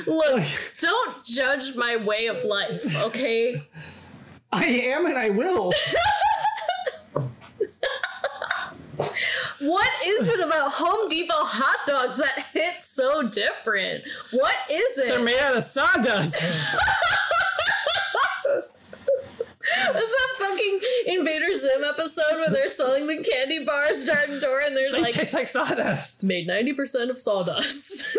[0.07, 0.45] Look,
[0.81, 3.63] don't judge my way of life, okay?
[4.53, 5.73] I am and I will.
[9.61, 14.03] What is it about Home Depot hot dogs that hit so different?
[14.33, 15.07] What is it?
[15.07, 16.35] They're made out of sawdust.
[19.97, 24.61] Is that fucking Invader Zim episode where they're selling the candy bars door to door
[24.61, 26.25] and they're They like taste like sawdust.
[26.25, 28.05] made 90% of sawdust?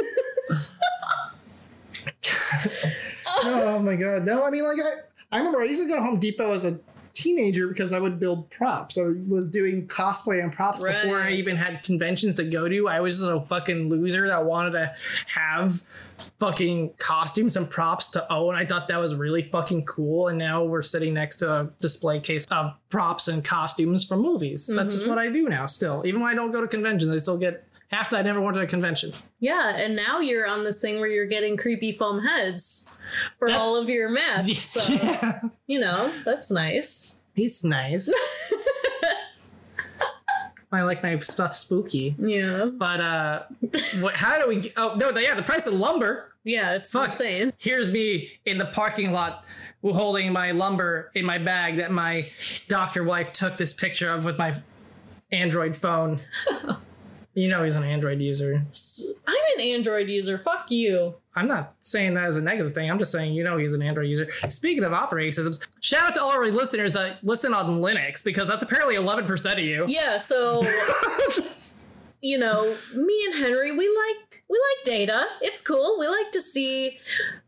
[3.45, 4.25] Oh my god.
[4.25, 6.65] No, I mean like I, I remember I used to go to Home Depot as
[6.65, 6.79] a
[7.13, 8.97] teenager because I would build props.
[8.97, 12.87] I was doing cosplay and props before I even had conventions to go to.
[12.87, 14.93] I was just a fucking loser that wanted to
[15.27, 15.81] have
[16.39, 18.55] fucking costumes and props to own.
[18.55, 20.27] I thought that was really fucking cool.
[20.27, 24.67] And now we're sitting next to a display case of props and costumes from movies.
[24.67, 25.09] That's just mm-hmm.
[25.09, 26.03] what I do now still.
[26.05, 28.55] Even when I don't go to conventions, I still get half that I never went
[28.55, 29.13] to a convention.
[29.39, 32.97] yeah, and now you're on this thing where you're getting creepy foam heads
[33.39, 34.61] for That- all of your masks.
[34.73, 35.41] So, yeah.
[35.67, 37.21] you know, that's nice.
[37.35, 38.11] He's nice.
[40.71, 42.15] I like my stuff spooky.
[42.17, 42.65] Yeah.
[42.65, 43.43] But uh
[43.99, 46.33] what how do we oh no yeah the price of lumber.
[46.43, 47.09] Yeah, it's Fuck.
[47.09, 47.53] insane.
[47.59, 49.45] Here's me in the parking lot
[49.83, 52.25] holding my lumber in my bag that my
[52.67, 54.55] doctor wife took this picture of with my
[55.31, 56.19] Android phone.
[57.33, 58.63] you know he's an Android user.
[59.27, 60.37] I'm an Android user.
[60.37, 61.15] Fuck you.
[61.35, 62.91] I'm not saying that as a negative thing.
[62.91, 64.27] I'm just saying, you know, he's an Android user.
[64.49, 68.47] Speaking of operating systems, shout out to all our listeners that listen on Linux because
[68.47, 69.85] that's apparently 11% of you.
[69.87, 70.61] Yeah, so
[72.23, 75.25] you know, me and Henry, we like we like data.
[75.41, 75.97] It's cool.
[75.99, 76.97] We like to see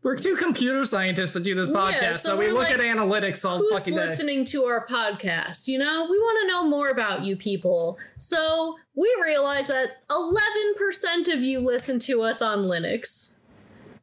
[0.02, 2.80] We're two computer scientists that do this podcast, Yeah, so, so we look like, at
[2.80, 4.00] analytics all who's fucking day.
[4.00, 5.66] listening to our podcast.
[5.66, 7.98] You know, we want to know more about you people.
[8.18, 13.38] So we realize that eleven percent of you listen to us on Linux.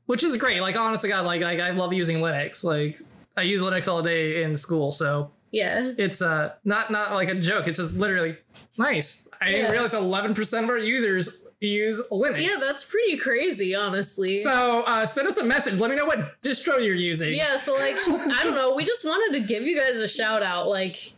[0.07, 0.59] Which is great.
[0.59, 2.63] Like, honestly, God, like, I, I love using Linux.
[2.63, 2.97] Like,
[3.37, 5.91] I use Linux all day in school, so Yeah.
[5.97, 7.67] it's uh not not like a joke.
[7.69, 8.35] It's just literally
[8.77, 9.27] nice.
[9.39, 9.55] I Yeah.
[9.57, 12.41] didn't realize 11% of our users use Linux.
[12.41, 14.35] Yeah, that's pretty crazy, honestly.
[14.35, 15.79] so uh, send us a message.
[15.79, 17.33] Let me know what distro you're using.
[17.33, 20.43] Yeah, so like I don't know, we just wanted to give you guys a shout
[20.43, 20.67] out.
[20.67, 21.13] Like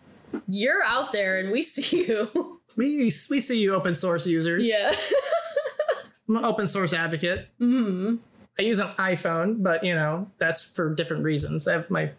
[0.47, 2.59] you're out there and we see you.
[2.77, 4.67] We we see you, open source users.
[4.67, 4.93] yeah.
[6.27, 7.47] I'm an open source advocate.
[7.59, 8.15] hmm
[8.57, 11.67] I use an iPhone, but you know that's for different reasons.
[11.67, 12.11] I have my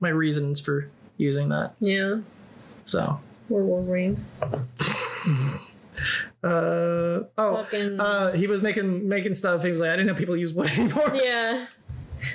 [0.00, 1.74] my reasons for using that.
[1.80, 2.20] Yeah.
[2.84, 4.16] So, We're Wolverine.
[6.42, 9.62] uh oh, Fucking uh, he was making making stuff.
[9.62, 11.12] He was like, I didn't know people use wood anymore.
[11.14, 11.66] Yeah.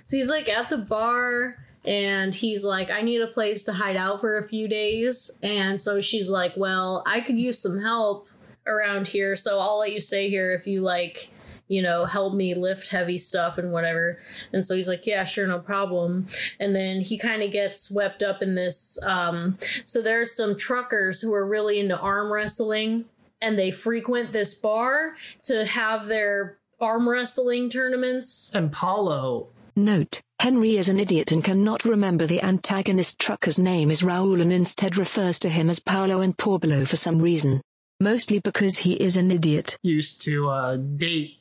[0.05, 3.95] So he's like at the bar and he's like, I need a place to hide
[3.95, 5.39] out for a few days.
[5.41, 8.27] And so she's like, Well, I could use some help
[8.65, 11.29] around here, so I'll let you stay here if you like,
[11.67, 14.19] you know, help me lift heavy stuff and whatever.
[14.52, 16.28] And so he's like, Yeah, sure, no problem.
[16.60, 19.02] And then he kind of gets swept up in this.
[19.04, 23.06] Um, so there's some truckers who are really into arm wrestling
[23.41, 28.54] and they frequent this bar to have their arm wrestling tournaments.
[28.54, 34.04] And Paulo, Note, Henry is an idiot and cannot remember the antagonist trucker's name is
[34.04, 37.62] Raul and instead refers to him as Paolo and Pablo for some reason.
[37.99, 39.78] Mostly because he is an idiot.
[39.82, 41.38] used to uh, date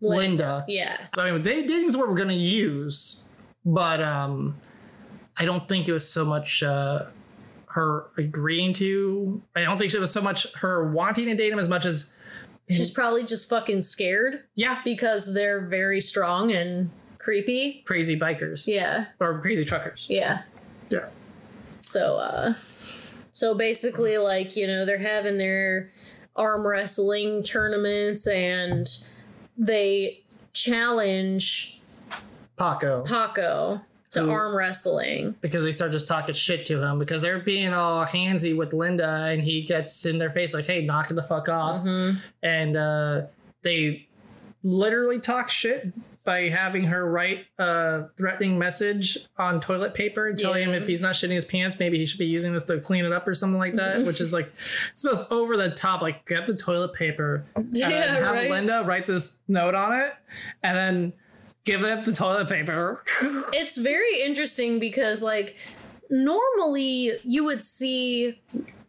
[0.00, 0.64] Linda.
[0.68, 0.96] Yeah.
[1.16, 3.24] I mean, da- dating's what we're gonna use,
[3.64, 4.56] but um,
[5.38, 7.06] I don't think it was so much uh,
[7.66, 9.42] her agreeing to.
[9.54, 12.10] I don't think it was so much her wanting to date him as much as
[12.68, 17.82] She's probably just fucking scared yeah, because they're very strong and creepy.
[17.84, 19.06] crazy bikers Yeah.
[19.18, 20.06] or crazy truckers.
[20.08, 20.42] Yeah.
[20.88, 21.06] Yeah.
[21.82, 22.54] So uh
[23.32, 25.90] so basically like, you know, they're having their
[26.36, 28.86] arm wrestling tournaments and
[29.60, 30.20] they
[30.52, 31.80] challenge
[32.56, 33.04] Paco.
[33.04, 35.36] Paco to Who- arm wrestling.
[35.40, 39.26] because they start just talking shit to him because they're being all handsy with Linda
[39.28, 41.86] and he gets in their face like, "Hey, knock the fuck off,"
[42.42, 43.22] and uh,
[43.62, 44.06] they
[44.64, 45.92] literally talk shit
[46.24, 51.00] by having her write a threatening message on toilet paper and telling him if he's
[51.00, 53.34] not shitting his pants, maybe he should be using this to clean it up or
[53.34, 56.02] something like that, which is like it's most over the top.
[56.02, 58.50] Like, grab the toilet paper and Yeah, have right.
[58.50, 60.12] Linda write this note on it,
[60.62, 61.12] and then
[61.64, 63.02] give them the toilet paper.
[63.52, 65.56] It's very interesting because like
[66.08, 68.40] normally you would see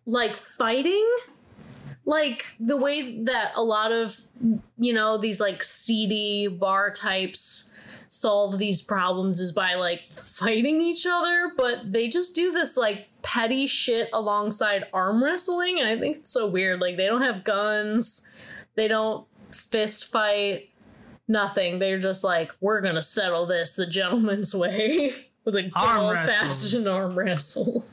[0.06, 1.08] like fighting
[2.12, 4.16] like the way that a lot of
[4.78, 7.74] you know these like seedy bar types
[8.10, 13.08] solve these problems is by like fighting each other but they just do this like
[13.24, 16.82] petty shit alongside arm wrestling and i think it's so weird.
[16.82, 18.28] Like they don't have guns.
[18.76, 20.70] They don't fist fight.
[21.28, 21.80] Nothing.
[21.80, 25.14] They're just like we're gonna settle this the gentleman's way
[25.46, 27.86] with a good Arm old fashioned arm wrestle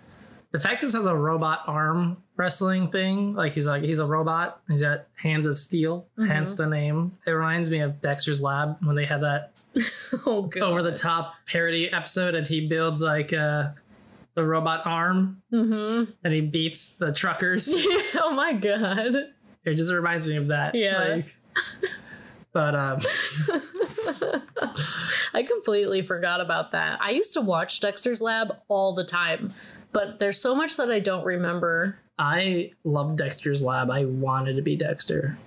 [0.51, 4.61] the fact this has a robot arm wrestling thing, like he's like he's a robot,
[4.69, 7.19] he's got hands of steel, hence the name.
[7.27, 9.53] It reminds me of Dexter's Lab when they had that
[10.27, 13.71] oh over the top parody episode, and he builds like uh,
[14.35, 16.11] the robot arm, mm-hmm.
[16.25, 17.73] and he beats the truckers.
[17.75, 19.15] oh my god
[19.69, 20.75] it just reminds me of that.
[20.75, 20.99] Yeah.
[20.99, 21.37] Like,
[22.53, 23.01] but um,
[25.35, 26.99] I completely forgot about that.
[27.01, 29.53] I used to watch Dexter's Lab all the time,
[29.93, 31.99] but there's so much that I don't remember.
[32.19, 33.91] I love Dexter's Lab.
[33.91, 35.39] I wanted to be Dexter.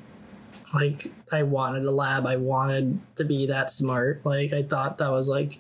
[0.74, 2.26] Like I wanted a lab.
[2.26, 4.22] I wanted to be that smart.
[4.26, 5.60] Like I thought that was like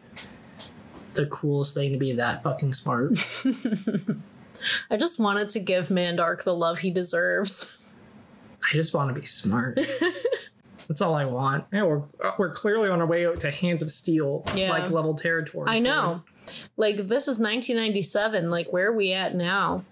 [1.15, 3.13] the coolest thing to be that fucking smart.
[4.89, 7.79] I just wanted to give Mandark the love he deserves.
[8.63, 9.77] I just want to be smart.
[10.87, 11.65] That's all I want.
[11.73, 12.03] Yeah, we're
[12.37, 14.69] we're clearly on our way out to Hands of Steel, Yeah.
[14.69, 15.69] like level territory.
[15.69, 16.23] I so know.
[16.77, 18.49] Like this is 1997.
[18.49, 19.83] Like where are we at now?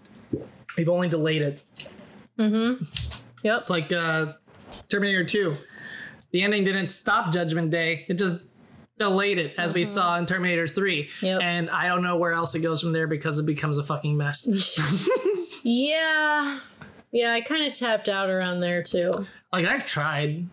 [0.78, 1.64] we've only delayed it.
[2.38, 2.84] Mm-hmm.
[3.44, 3.60] Yep.
[3.60, 4.34] It's like uh,
[4.90, 5.56] Terminator Two.
[6.32, 8.06] The ending didn't stop Judgment Day.
[8.08, 8.38] It just
[8.98, 11.06] delayed it, as we saw in Terminator Three.
[11.06, 11.26] Mm-hmm.
[11.26, 11.42] Yep.
[11.42, 14.16] And I don't know where else it goes from there because it becomes a fucking
[14.16, 14.48] mess.
[15.64, 16.60] Yeah.
[17.12, 19.26] Yeah, I kind of tapped out around there too.
[19.52, 20.48] like I've tried.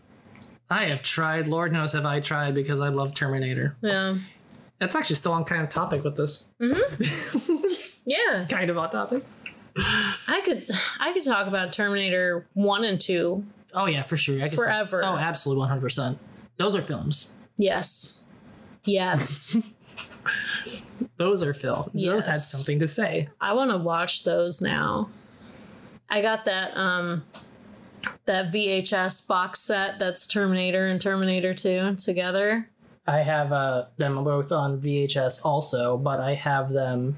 [0.68, 1.46] I have tried.
[1.46, 3.76] Lord knows have I tried because I love Terminator.
[3.82, 4.18] Yeah.
[4.78, 6.52] That's actually still on kind of topic with this.
[8.06, 8.46] Yeah.
[8.48, 9.24] kind of on topic.
[9.76, 10.66] I could
[11.00, 13.44] I could talk about Terminator 1 and 2.
[13.74, 14.42] Oh yeah, for sure.
[14.42, 15.02] I can Forever.
[15.04, 16.18] oh, absolutely, one hundred percent.
[16.56, 17.34] Those are films.
[17.58, 18.24] Yes.
[18.84, 19.56] Yes.
[21.18, 22.02] Those are films.
[22.04, 23.28] Those had something to say.
[23.40, 25.10] I want to watch those now.
[26.08, 27.24] I got that um
[28.26, 32.68] that VHS box set that's Terminator and Terminator 2 together.
[33.06, 37.16] I have uh, them both on VHS also, but I have them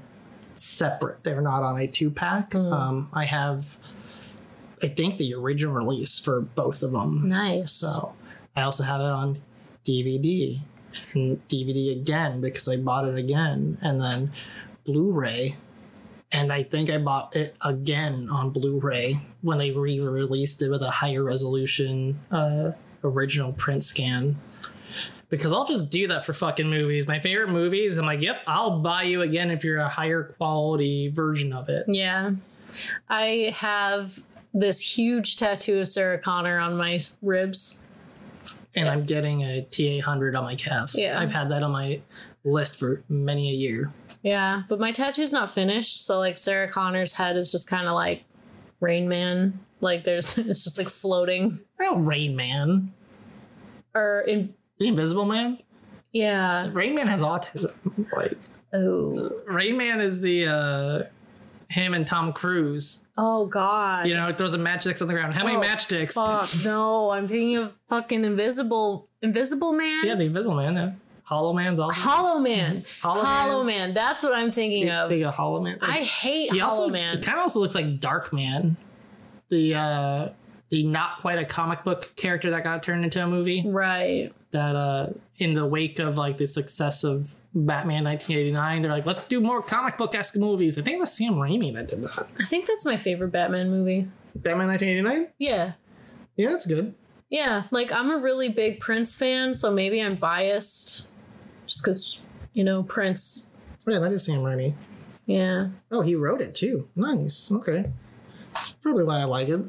[0.53, 1.23] separate.
[1.23, 2.53] They're not on a two pack.
[2.53, 3.75] Um, I have,
[4.83, 7.29] I think, the original release for both of them.
[7.29, 7.71] Nice.
[7.71, 8.13] So
[8.55, 9.41] I also have it on
[9.85, 10.61] DVD
[11.13, 14.31] and DVD again because I bought it again, and then
[14.85, 15.55] Blu-ray.
[16.31, 20.91] And I think I bought it again on Blu-ray when they re-released it with a
[20.91, 22.73] higher resolution uh,
[23.03, 24.35] original print scan.
[25.29, 27.07] Because I'll just do that for fucking movies.
[27.07, 31.09] My favorite movies, I'm like, yep, I'll buy you again if you're a higher quality
[31.09, 31.85] version of it.
[31.87, 32.31] Yeah.
[33.09, 34.19] I have
[34.53, 37.83] this huge tattoo of Sarah Connor on my ribs.
[38.75, 38.91] and Yeah.
[38.91, 40.95] I'm getting a TA hundred on my calf.
[40.95, 41.19] Yeah.
[41.19, 42.01] I've had that on my
[42.43, 43.91] list for many a year.
[44.23, 47.93] Yeah, but my tattoo's not finished, so like Sarah Connor's head is just kind of
[47.93, 48.23] like
[48.79, 49.59] Rain Man.
[49.81, 52.93] Like there's it's just like floating Oh, Rain Man,
[53.93, 55.59] or in the Invisible Man.
[56.11, 56.69] yeah.
[56.73, 57.73] Rain Man has autism.
[58.15, 58.37] Like
[58.73, 59.41] Oh.
[59.47, 61.03] Rain Man is the uh
[61.69, 63.05] him and Tom Cruise.
[63.17, 64.07] Oh god.
[64.07, 65.33] You know, it throws a matchsticks on the ground.
[65.35, 66.13] How many Oh, matchsticks?
[66.13, 70.05] Fuck no, I'm thinking of fucking Invisible Invisible Man.
[70.05, 70.75] Yeah, the Invisible Man.
[70.75, 70.91] Yeah.
[71.23, 71.99] Hollow Man's also.
[71.99, 72.83] Hollow Man.
[73.01, 73.89] Hollow Hollow, Man.
[73.89, 73.93] Man.
[73.93, 75.09] That's what I'm thinking of.
[75.09, 75.77] Think of Hollow Man.
[75.81, 77.17] I hate he Hollow also Man.
[77.19, 78.75] It kind of also looks like Darkman,
[79.49, 80.29] the uh
[80.69, 83.63] the not quite a comic book character that got turned into a movie.
[83.65, 84.31] Right.
[84.51, 85.07] That uh
[85.37, 89.61] in the wake of like the success of Batman 1989, they're like, let's do more
[89.61, 90.77] comic book esque movies.
[90.77, 92.27] I think it was Sam Raimi that did that.
[92.39, 94.07] I think that's my favorite Batman movie.
[94.35, 95.31] Batman 1989.
[95.37, 95.73] Yeah.
[96.35, 96.93] Yeah, that's good.
[97.29, 97.63] Yeah.
[97.71, 101.09] Like I'm a really big Prince fan, so maybe I'm biased
[101.67, 102.21] just because,
[102.53, 103.49] you know, Prince.
[103.87, 104.73] Yeah, that is Sam Raimi.
[105.25, 105.69] Yeah.
[105.91, 106.89] Oh, he wrote it too.
[106.95, 107.51] Nice.
[107.51, 107.91] Okay.
[108.53, 109.61] That's probably why I like it.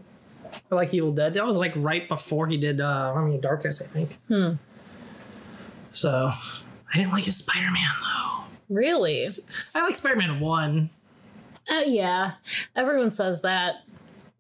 [0.71, 1.35] I like Evil Dead.
[1.35, 4.19] That was like right before he did uh Army of Darkness, I think.
[4.29, 4.53] Hmm.
[5.91, 6.31] So
[6.93, 8.45] I didn't like his Spider Man though.
[8.69, 9.25] Really?
[9.75, 10.91] I like Spider Man one.
[11.69, 12.33] Uh, yeah.
[12.75, 13.77] Everyone says that.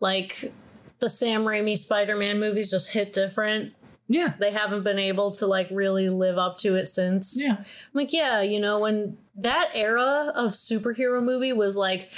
[0.00, 0.52] Like
[0.98, 3.74] the Sam Raimi Spider Man movies just hit different.
[4.08, 4.34] Yeah.
[4.38, 7.40] They haven't been able to like really live up to it since.
[7.40, 7.58] Yeah.
[7.58, 12.10] I'm like, yeah, you know, when that era of superhero movie was like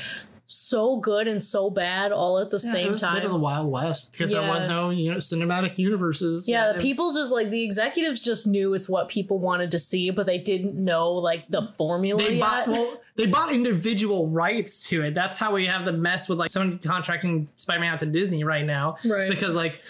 [0.55, 3.31] so good and so bad all at the Yeah, it same was a bit of
[3.31, 3.41] the time.
[3.41, 6.49] Wild West because there was no you know cinematic universes.
[6.49, 9.71] Yeah, it the was- people just like the executives just knew it's what people wanted
[9.73, 12.41] to see, but they didn't know like the formula they yet.
[12.41, 15.15] bought well they bought individual rights to it.
[15.15, 18.43] That's how we have the mess with like someone contracting Spider Man out to Disney
[18.45, 18.97] right now.
[19.05, 19.29] Right.
[19.29, 19.83] Because like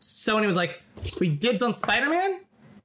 [0.00, 0.80] Sony was like,
[1.18, 2.40] we dibs on Spider Man.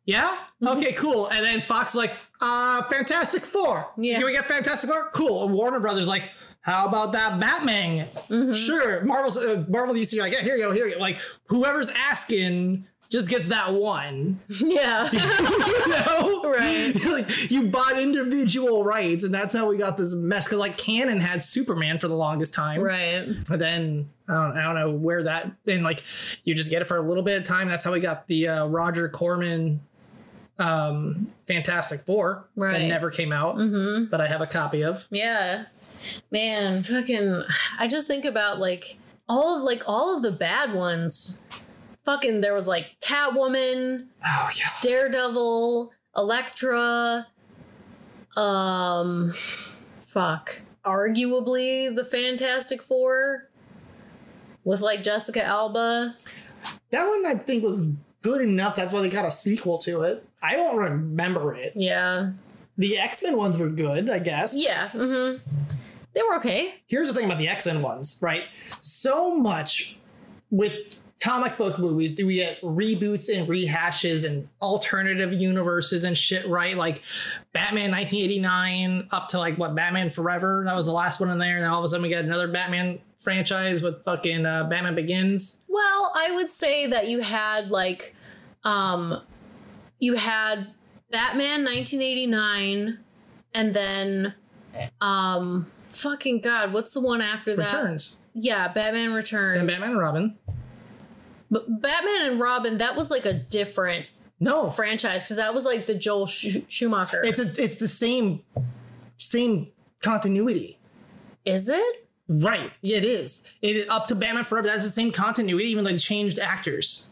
[0.05, 0.37] Yeah.
[0.61, 0.67] Mm-hmm.
[0.77, 0.93] Okay.
[0.93, 1.27] Cool.
[1.27, 3.89] And then Fox like, uh, Fantastic Four.
[3.97, 4.17] Yeah.
[4.17, 5.09] Can we get Fantastic Four?
[5.13, 5.45] Cool.
[5.45, 6.23] And Warner Brothers like,
[6.63, 8.07] how about that Batman?
[8.29, 8.53] Mm-hmm.
[8.53, 9.03] Sure.
[9.05, 10.99] Marvel's uh, Marvel DC like, yeah, here you go, here you go.
[10.99, 14.39] Like whoever's asking just gets that one.
[14.49, 15.07] yeah.
[15.11, 16.41] you know?
[16.49, 16.95] Right.
[17.05, 20.45] like you bought individual rights, and that's how we got this mess.
[20.45, 23.27] Because like Cannon had Superman for the longest time, right.
[23.47, 26.01] But then I don't, I don't know where that and like
[26.43, 27.67] you just get it for a little bit of time.
[27.67, 29.81] That's how we got the uh, Roger Corman
[30.59, 34.05] um Fantastic Four that never came out, Mm-hmm.
[34.05, 35.05] but I have a copy of.
[35.11, 35.65] Yeah.
[36.31, 37.43] Man, fucking
[37.79, 38.97] I just think about like
[39.29, 41.41] all of like all of the bad ones.
[42.05, 44.69] Fucking there was like Catwoman, Oh yeah.
[44.81, 47.27] Daredevil, Elektra,
[48.35, 49.33] um
[49.99, 50.61] fuck.
[50.85, 53.47] Arguably the Fantastic Four
[54.65, 56.15] with like Jessica Alba.
[56.91, 57.83] That one I think was
[58.21, 58.75] good enough.
[58.75, 60.25] That's why they got a sequel to it.
[60.41, 61.73] I don't remember it.
[61.75, 62.31] Yeah.
[62.77, 64.57] The X Men ones were good, I guess.
[64.57, 64.89] Yeah.
[64.89, 65.77] Mm-hmm.
[66.13, 66.75] They were okay.
[66.87, 68.43] here's the thing about the X-Men ones, right?
[68.81, 69.97] So much
[70.51, 76.45] with comic book movies do we get reboots and rehashes and alternative universes and shit,
[76.49, 76.75] right?
[76.75, 77.01] Like
[77.53, 81.57] Batman 1989 up to like what Batman Forever, that was the last one in there,
[81.57, 85.61] and all of a sudden we get another Batman franchise with fucking uh, Batman Begins.
[85.69, 88.15] Well, I would say that you had like
[88.65, 89.21] um
[89.99, 90.67] you had
[91.09, 92.99] Batman 1989
[93.53, 94.33] and then
[94.99, 97.65] um fucking god, what's the one after that?
[97.73, 98.19] Returns.
[98.33, 99.59] Yeah, Batman Returns.
[99.59, 100.37] And Batman and Robin.
[101.51, 104.07] But Batman and Robin, that was like a different
[104.39, 107.21] No, franchise cuz that was like the Joel Sch- Schumacher.
[107.23, 108.41] it's a it's the same
[109.17, 109.67] same
[110.01, 110.77] continuity.
[111.45, 112.07] Is it?
[112.27, 112.71] Right.
[112.81, 113.49] Yeah, it is.
[113.61, 114.67] It up to Batman Forever.
[114.67, 117.07] That's the same continuity, even though they changed actors.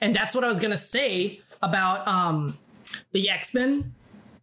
[0.00, 2.58] And that's what I was gonna say about um
[3.12, 3.94] the X-Men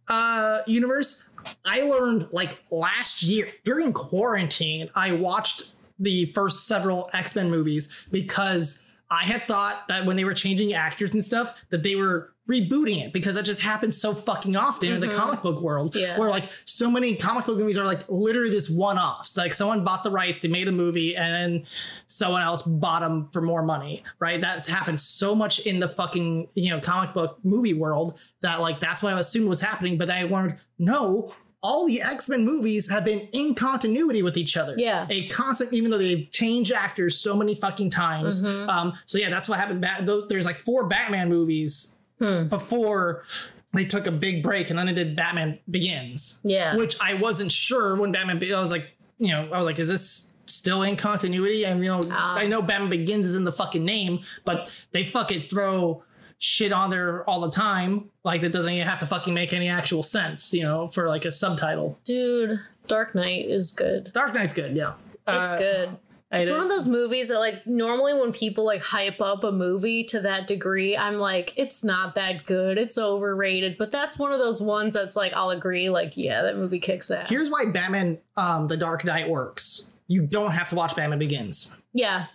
[0.08, 1.22] uh universe.
[1.64, 8.82] I learned like last year during quarantine, I watched the first several X-Men movies because
[9.10, 13.04] I had thought that when they were changing actors and stuff, that they were rebooting
[13.04, 15.94] it because that just happens so fucking often in the comic book world.
[15.94, 16.18] Yeah.
[16.18, 19.36] Where like so many comic book movies are like literally just one-offs.
[19.36, 21.66] Like someone bought the rights, they made a movie, and then
[22.08, 24.02] someone else bought them for more money.
[24.18, 24.40] Right?
[24.40, 28.80] That's happened so much in the fucking you know comic book movie world that like
[28.80, 29.96] that's what I assumed was happening.
[29.96, 31.32] But I learned no.
[31.62, 34.74] All the X Men movies have been in continuity with each other.
[34.78, 35.06] Yeah.
[35.10, 38.42] a constant, even though they've changed actors so many fucking times.
[38.42, 39.86] Um, so yeah, that's what happened.
[40.08, 43.24] Those, there's like four Batman movies before
[43.72, 46.76] they took a big break, and then they did Batman Begins, Yeah.
[46.76, 48.38] which I wasn't sure when Batman.
[48.38, 48.86] Be- I was like,
[49.18, 51.64] you know, I was like, is this still in continuity?
[51.64, 52.36] And you know, Ah.
[52.36, 56.02] I know Batman Begins is in the fucking name, but they fucking throw
[56.38, 58.10] shit on there all the time.
[58.24, 61.24] Like that doesn't even have to fucking make any actual sense, you know, for like
[61.24, 61.98] a subtitle.
[62.04, 62.58] Dude,
[62.88, 64.10] Dark Knight is good.
[64.12, 64.94] Dark Knight's good, yeah.
[65.28, 65.90] It's Uh, good.
[66.32, 69.50] I It's one of those movies that like normally when people like hype up a
[69.50, 72.78] movie to that degree, I'm like, it's not that good.
[72.78, 73.76] It's overrated.
[73.76, 77.10] But that's one of those ones that's like I'll agree, like, yeah, that movie kicks
[77.10, 77.28] ass.
[77.28, 79.92] Here's why Batman um The Dark Knight works.
[80.06, 81.76] You don't have to watch Batman Begins.
[81.92, 82.26] Yeah.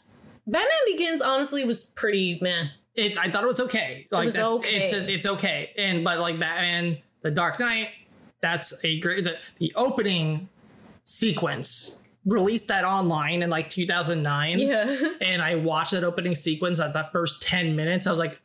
[0.46, 2.68] Batman Begins honestly was pretty meh.
[2.96, 4.08] It's I thought it was okay.
[4.12, 4.76] Like was that's, okay.
[4.76, 5.72] it's just it's okay.
[5.78, 7.90] And but like Batman The Dark Knight,
[8.42, 10.50] that's a great the, the opening
[11.06, 14.96] sequence released that online in like 2009 Yeah.
[15.22, 18.08] and I watched that opening sequence at the first 10 minutes.
[18.08, 18.42] I was like,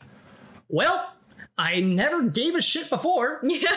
[0.68, 1.12] well,
[1.56, 3.74] I never gave a shit before, yeah.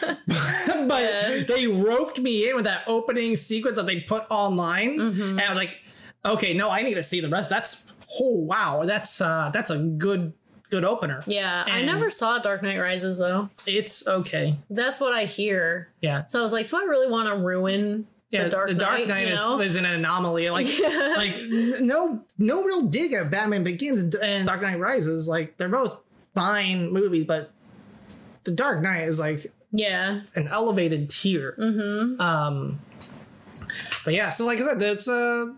[0.02, 1.42] but Yeah.
[1.46, 4.98] they roped me in with that opening sequence that they put online.
[4.98, 5.22] Mm-hmm.
[5.22, 5.70] And I was like,
[6.24, 7.50] okay, no, I need to see the rest.
[7.50, 10.32] That's, oh, wow, that's, uh, that's a good,
[10.70, 11.22] good opener.
[11.26, 11.64] Yeah.
[11.66, 13.48] I never saw Dark Knight Rises though.
[13.66, 14.56] It's okay.
[14.70, 15.88] That's what I hear.
[16.00, 16.26] Yeah.
[16.26, 19.26] So I was like, do I really want to ruin Yeah, the Dark Knight?
[19.26, 19.60] you is, know?
[19.60, 20.50] is an anomaly.
[20.50, 21.14] Like, Yeah.
[21.16, 21.34] like
[21.80, 25.28] no, no real dig at Batman Begins and Dark Knight Rises.
[25.28, 26.00] Like, they're both
[26.34, 27.50] fine movies, but
[28.44, 30.20] the Dark Knight is like yeah.
[30.34, 31.56] an elevated tier.
[31.58, 32.20] Mm-hmm.
[32.20, 32.78] Um,
[34.04, 35.54] but yeah, so like I said, that's a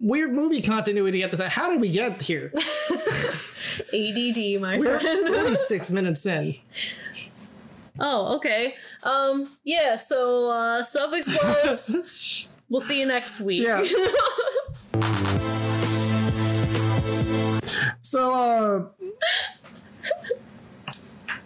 [0.00, 1.50] weird movie continuity at the time.
[1.50, 2.52] How did we get here?
[3.92, 5.26] ADD, my We're friend.
[5.34, 6.56] 46 minutes in.
[8.00, 8.74] Oh, okay.
[9.02, 12.48] Um, yeah, so uh stuff explodes.
[12.68, 13.62] we'll see you next week.
[13.62, 13.84] Yeah.
[18.02, 18.86] So uh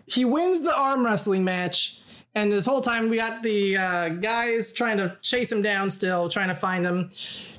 [0.06, 2.00] he wins the arm wrestling match
[2.34, 6.28] and this whole time we got the uh, guys trying to chase him down still
[6.28, 7.10] trying to find him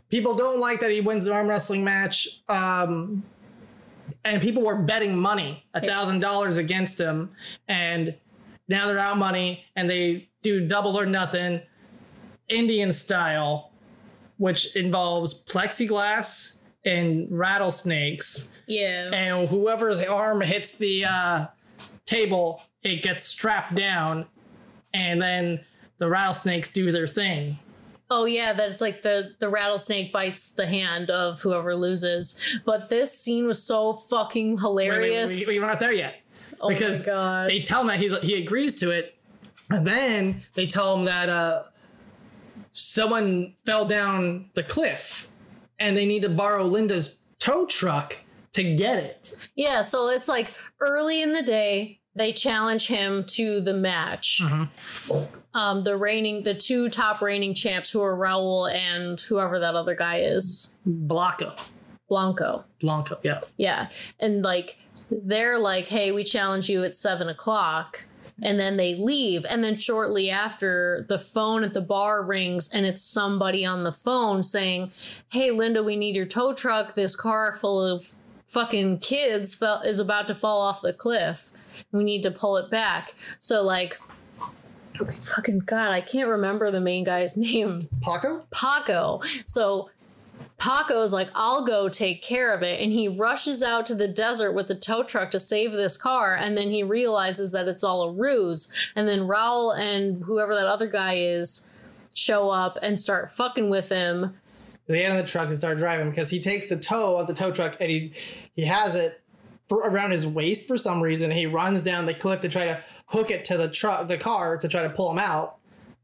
[0.09, 3.23] people don't like that he wins the arm wrestling match um,
[4.23, 7.29] and people were betting money a thousand dollars against him
[7.67, 8.15] and
[8.67, 11.61] now they're out money and they do double or nothing
[12.49, 13.71] indian style
[14.37, 19.09] which involves plexiglass and rattlesnakes yeah.
[19.11, 21.45] and whoever's arm hits the uh,
[22.05, 24.25] table, it gets strapped down,
[24.93, 25.61] and then
[25.97, 27.59] the rattlesnakes do their thing.
[28.09, 32.39] Oh yeah, that's like the the rattlesnake bites the hand of whoever loses.
[32.63, 35.47] But this scene was so fucking Wait, wait, hilarious.
[35.47, 36.15] we, we're not there yet
[36.61, 39.15] oh because they tell him that he's he agrees to it,
[39.69, 41.63] and then they tell him that uh,
[42.71, 45.29] someone fell down the cliff,
[45.79, 48.17] and they need to borrow Linda's tow truck
[48.53, 49.35] to get it.
[49.55, 54.41] Yeah, so it's like early in the day, they challenge him to the match.
[55.53, 59.95] Um, the reigning, the two top reigning champs, who are Raul and whoever that other
[59.95, 61.55] guy is, Blanco,
[62.09, 62.65] Blanco.
[62.81, 63.41] Blanco, yeah.
[63.57, 63.87] Yeah,
[64.19, 64.77] and like
[65.09, 68.05] they're like, "Hey, we challenge you at seven o'clock."
[68.41, 69.45] And then they leave.
[69.47, 73.93] And then shortly after, the phone at the bar rings, and it's somebody on the
[73.93, 74.91] phone saying,
[75.29, 76.95] Hey, Linda, we need your tow truck.
[76.95, 81.51] This car full of fucking kids fell, is about to fall off the cliff.
[81.93, 83.15] We need to pull it back.
[83.39, 83.97] So, like,
[84.95, 87.87] fucking God, I can't remember the main guy's name.
[88.01, 88.45] Paco.
[88.51, 89.21] Paco.
[89.45, 89.89] So
[90.57, 92.79] Paco's like, I'll go take care of it.
[92.79, 96.33] And he rushes out to the desert with the tow truck to save this car.
[96.35, 98.73] And then he realizes that it's all a ruse.
[98.95, 101.69] And then Raul and whoever that other guy is
[102.13, 104.35] show up and start fucking with him.
[104.87, 107.33] They get in the truck and start driving because he takes the tow of the
[107.33, 108.13] tow truck and he
[108.55, 109.21] he has it
[109.67, 111.31] for, around his waist for some reason.
[111.31, 114.57] He runs down the cliff to try to hook it to the truck, the car,
[114.57, 115.57] to try to pull him out.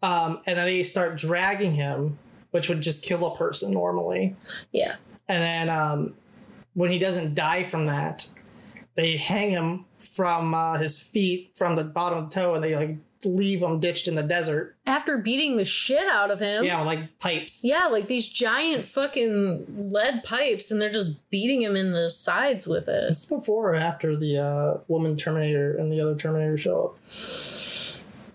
[0.04, 2.18] Um, and then they start dragging him,
[2.52, 4.36] which would just kill a person normally.
[4.72, 4.96] Yeah.
[5.28, 6.14] And then um,
[6.74, 8.28] when he doesn't die from that,
[8.96, 12.76] they hang him from uh, his feet from the bottom of the tow, and they
[12.76, 14.76] like leave him ditched in the desert.
[14.86, 16.64] After beating the shit out of him.
[16.66, 17.64] Yeah, like pipes.
[17.64, 22.68] Yeah, like these giant fucking lead pipes, and they're just beating him in the sides
[22.68, 23.08] with it.
[23.08, 26.98] This before or after the uh, woman Terminator and the other Terminator show up.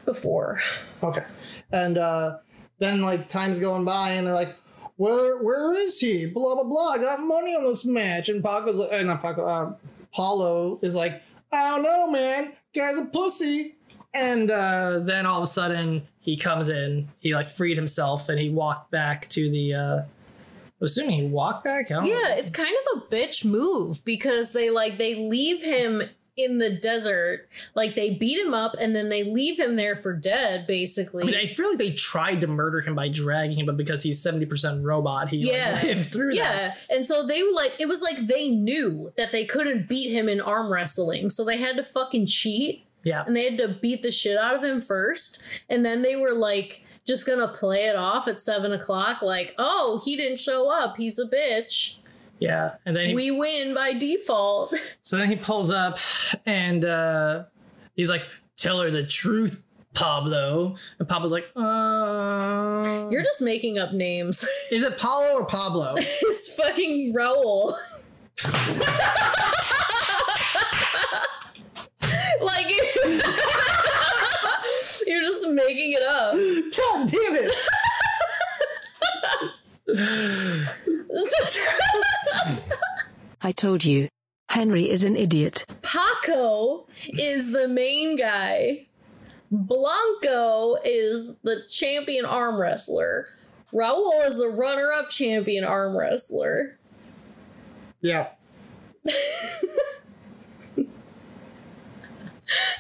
[0.05, 0.61] Before.
[1.03, 1.25] Okay.
[1.73, 2.39] And uh,
[2.79, 4.55] then like time's going by and they're like,
[4.97, 6.27] where where is he?
[6.27, 6.93] Blah blah blah.
[6.93, 8.29] I got money on this match.
[8.29, 9.47] And Paco's like, uh, not Paco.
[9.47, 9.75] Uh,
[10.13, 11.23] Paulo is like,
[11.53, 12.53] I don't know, man.
[12.75, 13.75] Guy's a pussy.
[14.15, 17.09] And uh, then all of a sudden he comes in.
[17.19, 19.75] He like freed himself and he walked back to the.
[19.75, 19.97] Uh,
[20.79, 21.91] I'm assuming he walked back.
[21.91, 22.11] I don't know.
[22.11, 26.03] Yeah, it's kind of a bitch move because they like they leave him
[26.37, 27.49] in the desert.
[27.75, 31.23] Like they beat him up and then they leave him there for dead, basically.
[31.23, 34.03] I mean, I feel like they tried to murder him by dragging him, but because
[34.03, 35.73] he's seventy percent robot, he yeah.
[35.73, 36.37] like, lived through that.
[36.37, 36.75] yeah.
[36.95, 40.29] And so they were like, it was like they knew that they couldn't beat him
[40.29, 41.31] in arm wrestling.
[41.31, 44.55] So they had to fucking cheat Yeah, and they had to beat the shit out
[44.55, 45.43] of him first.
[45.71, 50.03] And then they were like, just gonna play it off at seven o'clock, like, oh,
[50.05, 50.97] he didn't show up.
[50.97, 51.99] He's a bitch.
[52.39, 54.75] Yeah, and then he, We win by default.
[55.03, 55.99] so then he pulls up
[56.45, 57.45] and uh
[57.95, 58.27] he's like,
[58.57, 59.63] "Tell her the truth,
[59.95, 64.43] Pablo." And Pablo's like, "Uh, You're just making up names.
[64.71, 67.75] is it Paulo or Pablo?" it's fucking Raul.
[72.43, 72.71] like
[75.07, 76.35] you're just making it up.
[76.77, 77.55] God damn it!
[83.43, 84.09] I told you.
[84.49, 85.67] Henry is an idiot.
[85.83, 88.87] Paco is the main guy.
[89.51, 93.29] Blanco is the champion arm wrestler.
[93.73, 96.79] Raul is the runner-up champion arm wrestler.
[98.01, 98.29] Yeah.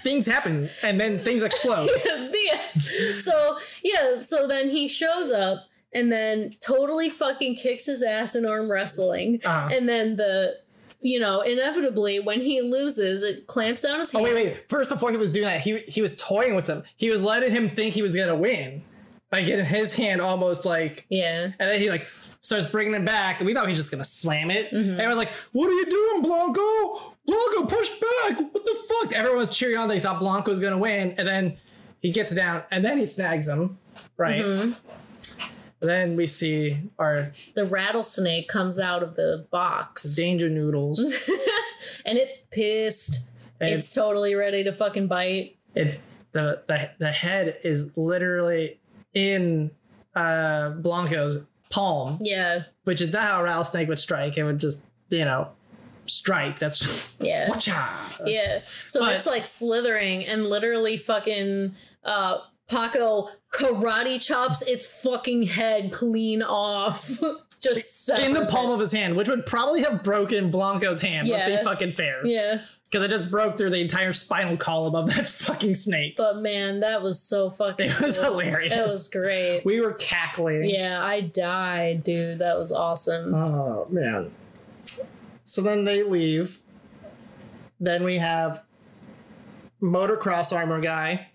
[0.03, 1.91] things happen and then things explode.
[2.07, 2.81] The-
[3.22, 5.64] so yeah, so then he shows up
[5.97, 9.68] and then totally fucking kicks his ass in arm wrestling, Uh-huh.
[9.74, 10.59] and then the
[11.01, 14.34] you know inevitably when he loses, it clamps down his Oh hand.
[14.34, 14.68] wait, wait!
[14.70, 16.84] First, before he was doing that, he he was toying with him.
[16.97, 18.82] He was letting him think he was gonna win
[19.30, 22.07] by getting his hand almost like, Yeah, and then he like
[22.42, 24.70] starts bringing it back, and we thought he was just gonna slam it.
[24.72, 24.92] Mm-hmm.
[24.92, 27.14] And I was like, "What are you doing, Blanco?
[27.26, 28.38] Blanco, push back!
[28.53, 29.88] What the fuck?" Everyone was cheering on.
[29.88, 31.57] They thought Blanco was gonna win, and then
[32.01, 33.78] he gets down, and then he snags him,
[34.16, 34.44] right?
[34.44, 34.72] Mm-hmm.
[35.81, 41.01] Then we see our the rattlesnake comes out of the box danger noodles.
[42.07, 43.31] and it's pissed.
[43.61, 45.57] And it's totally ready to fucking bite.
[45.74, 46.03] it's
[46.33, 48.79] the the the head is literally
[49.14, 49.70] in
[50.14, 51.39] uh Blanco's
[51.70, 54.37] palm, Yeah, which is not how a rattlesnake would strike.
[54.39, 55.49] It would just you know
[56.07, 56.59] strike.
[56.59, 57.49] That's yeah.
[58.24, 58.61] Yeah.
[58.87, 61.74] So But- it's like slithering and literally fucking
[62.05, 62.39] uh
[62.69, 67.23] Paco karate chops its fucking head clean off.
[67.62, 68.75] Just in the palm it.
[68.75, 71.27] of his hand, which would probably have broken Blanco's hand.
[71.29, 72.61] Let's be fucking fair, Yeah.
[72.85, 76.17] because it just broke through the entire spinal column of that fucking snake.
[76.19, 78.39] But man, that was so fucking It was cool.
[78.39, 78.75] hilarious.
[78.75, 79.62] It was great.
[79.64, 80.69] We were cackling.
[80.69, 82.41] yeah, I died, dude.
[82.41, 83.35] That was awesome.
[83.35, 84.31] Oh man.
[85.43, 86.59] So then they leave.
[87.81, 88.62] Then we have
[89.83, 91.29] motocross armor guy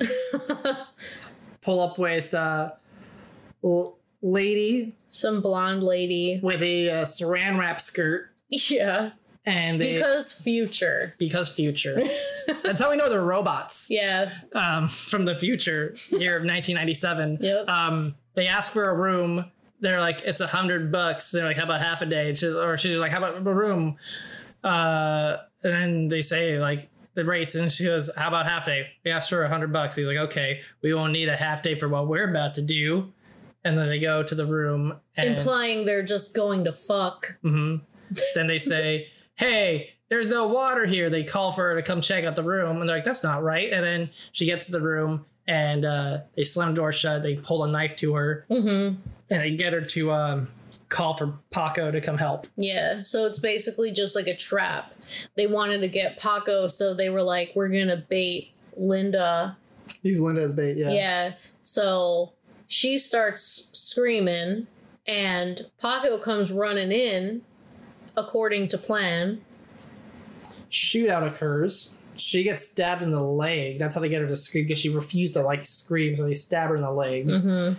[1.62, 2.70] pull up with uh
[3.64, 6.40] l- lady Some blonde lady.
[6.42, 9.10] with a uh, saran wrap skirt Yeah.
[9.46, 11.14] and they, Because future.
[11.18, 12.02] because future.
[12.62, 13.88] That's how we know they're robots.
[13.90, 14.30] Yeah.
[14.54, 17.38] Um, from the future, year of 1997.
[17.40, 17.68] Yep.
[17.68, 19.44] Um, they ask for a room.
[19.80, 21.30] They're like, it's a hundred bucks.
[21.30, 22.32] They're like, how about half a day?
[22.34, 23.96] She's, or she's like, how about a room?
[24.62, 28.86] Uh, and then they say like the rates, and she goes, how about half day?
[29.04, 29.96] We asked for a hundred bucks.
[29.96, 33.12] He's like, okay, we won't need a half day for what we're about to do.
[33.64, 37.36] And then they go to the room, and Implying they're just going to fuck.
[37.44, 37.82] Mhm.
[38.34, 39.90] then they say, hey.
[40.08, 41.08] There's no water here.
[41.08, 43.44] They call for her to come check out the room, and they're like, "That's not
[43.44, 47.22] right." And then she gets to the room, and uh, they slam the door shut.
[47.22, 49.00] They pull a knife to her, Mm-hmm.
[49.32, 50.48] and they get her to um,
[50.88, 52.48] call for Paco to come help.
[52.56, 54.92] Yeah, so it's basically just like a trap.
[55.36, 59.56] They wanted to get Paco, so they were like, we're gonna bait Linda.
[60.02, 60.90] He's Linda's bait, yeah.
[60.90, 61.32] Yeah.
[61.62, 62.32] So
[62.66, 64.66] she starts screaming,
[65.06, 67.42] and Paco comes running in,
[68.16, 69.40] according to plan.
[70.70, 71.94] Shootout occurs.
[72.16, 73.78] She gets stabbed in the leg.
[73.78, 76.34] That's how they get her to scream because she refused to like scream, so they
[76.34, 77.26] stab her in the leg.
[77.26, 77.74] Mm-hmm.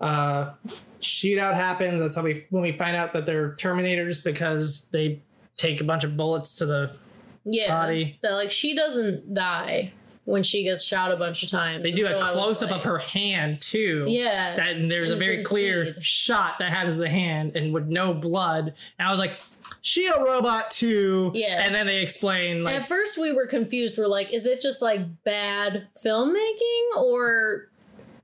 [0.00, 0.52] Uh,
[1.00, 2.00] shootout happens.
[2.00, 5.20] That's how we when we find out that they're Terminators because they
[5.56, 6.96] take a bunch of bullets to the.
[7.44, 7.68] Yeah.
[7.78, 8.18] Body.
[8.22, 9.92] That like she doesn't die
[10.24, 11.82] when she gets shot a bunch of times.
[11.82, 14.06] They And do so a close up like- of her hand too.
[14.08, 14.56] Yeah.
[14.56, 16.02] That and there's And a very clear bleed.
[16.02, 18.72] shot that has the hand and with no blood.
[18.98, 19.42] And I was like,
[19.82, 21.32] she a robot too.
[21.34, 21.62] Yeah.
[21.62, 23.98] And then they explain like At first, we were confused.
[23.98, 27.68] We're like, is it just like bad filmmaking or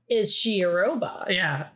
[0.09, 1.27] is she a robot?
[1.29, 1.67] yeah.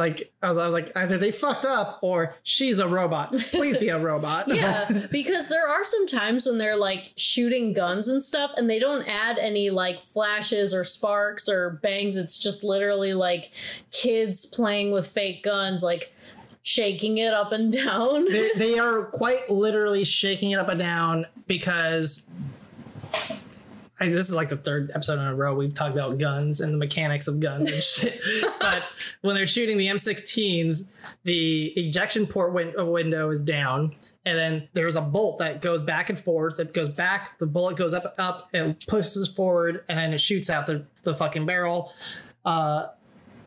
[0.00, 3.36] Like I was, I was like, either they fucked up or she's a robot.
[3.50, 4.48] Please be a robot.
[4.48, 8.78] Yeah, because there are some times when they're like shooting guns and stuff and they
[8.78, 12.16] don't add any like flashes or sparks or bangs.
[12.16, 13.52] It's just literally like
[13.90, 15.82] kids playing with fake guns.
[15.82, 16.14] Like,
[16.62, 18.24] shaking it up and down.
[18.26, 22.24] they, they are quite literally shaking it up and down because
[24.00, 26.72] I, this is like the third episode in a row we've talked about guns and
[26.72, 28.20] the mechanics of guns and shit.
[28.60, 28.84] but
[29.20, 30.88] when they're shooting the M16s,
[31.24, 33.94] the ejection port win- uh, window is down,
[34.24, 36.58] and then there's a bolt that goes back and forth.
[36.58, 40.48] It goes back, the bullet goes up, up, and pushes forward, and then it shoots
[40.48, 41.92] out the, the fucking barrel.
[42.44, 42.86] Uh,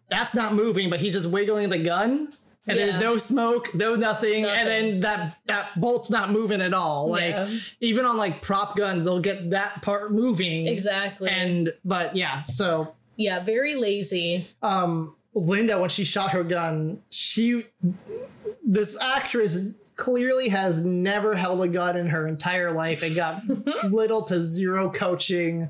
[0.10, 2.34] that's not moving, but he's just wiggling the gun.
[2.66, 7.10] And there's no smoke, no nothing, and then that that bolt's not moving at all.
[7.10, 7.50] Like Yeah.
[7.82, 10.68] even on like prop guns, they'll get that part moving.
[10.68, 11.30] exactly.
[11.30, 14.48] And but yeah, so yeah, very lazy.
[14.62, 17.66] um Linda when she shot her gun, she
[18.66, 23.42] this actress clearly has never held a gun in her entire life and got
[23.84, 25.70] little to zero coaching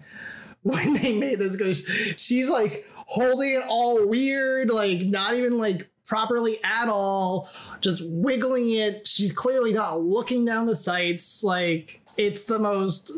[0.62, 1.86] when they made this because
[2.18, 7.50] she's like holding it all weird, like not even like properly at all,
[7.82, 9.08] just wiggling it.
[9.08, 11.44] She's clearly not looking down the sights.
[11.44, 13.12] Like it's the most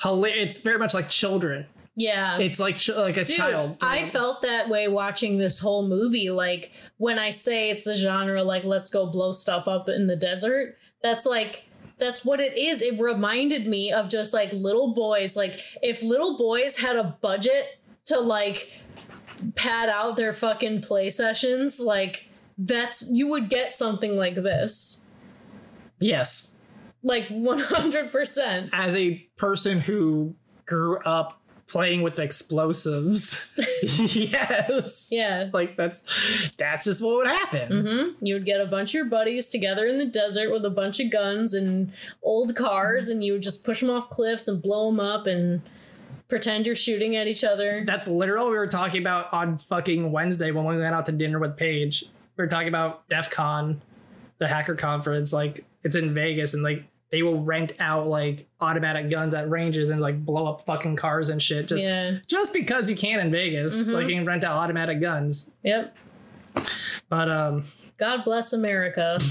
[0.00, 0.56] hilarious.
[0.56, 1.66] It's very much like children.
[1.96, 2.38] Yeah.
[2.38, 3.76] It's like ch- like a Dude, child.
[3.80, 6.30] I felt that way watching this whole movie.
[6.30, 10.16] Like when I say it's a genre like let's go blow stuff up in the
[10.16, 11.66] desert, that's like
[11.98, 12.82] that's what it is.
[12.82, 15.36] It reminded me of just like little boys.
[15.36, 18.80] Like if little boys had a budget to like
[19.56, 22.28] pad out their fucking play sessions, like
[22.58, 25.06] that's you would get something like this.
[26.00, 26.50] yes.
[27.02, 28.70] Like 100%.
[28.72, 30.34] as a person who
[30.66, 33.52] grew up playing with explosives
[34.14, 35.48] yes Yeah.
[35.52, 36.04] like that's
[36.58, 39.86] that's just what would happen hmm You would get a bunch of your buddies together
[39.86, 43.64] in the desert with a bunch of guns and old cars, and you would just
[43.64, 45.62] push them off cliffs and blow them up and
[46.34, 47.84] pretend you're shooting at each other.
[47.86, 51.12] that's literally what we were talking about on fucking wednesday when we went out to
[51.12, 52.04] dinner with paige
[52.36, 53.80] we were talking about DEF CON
[54.38, 56.82] the hacker conference like it's in vegas and like
[57.12, 61.28] they will rent out like automatic guns at ranges and like blow up fucking cars
[61.28, 62.18] and shit just Yeah.
[62.26, 65.96] just because you can in vegas like you can rent out automatic guns Yep.
[67.08, 67.62] but um
[67.96, 69.18] God bless America.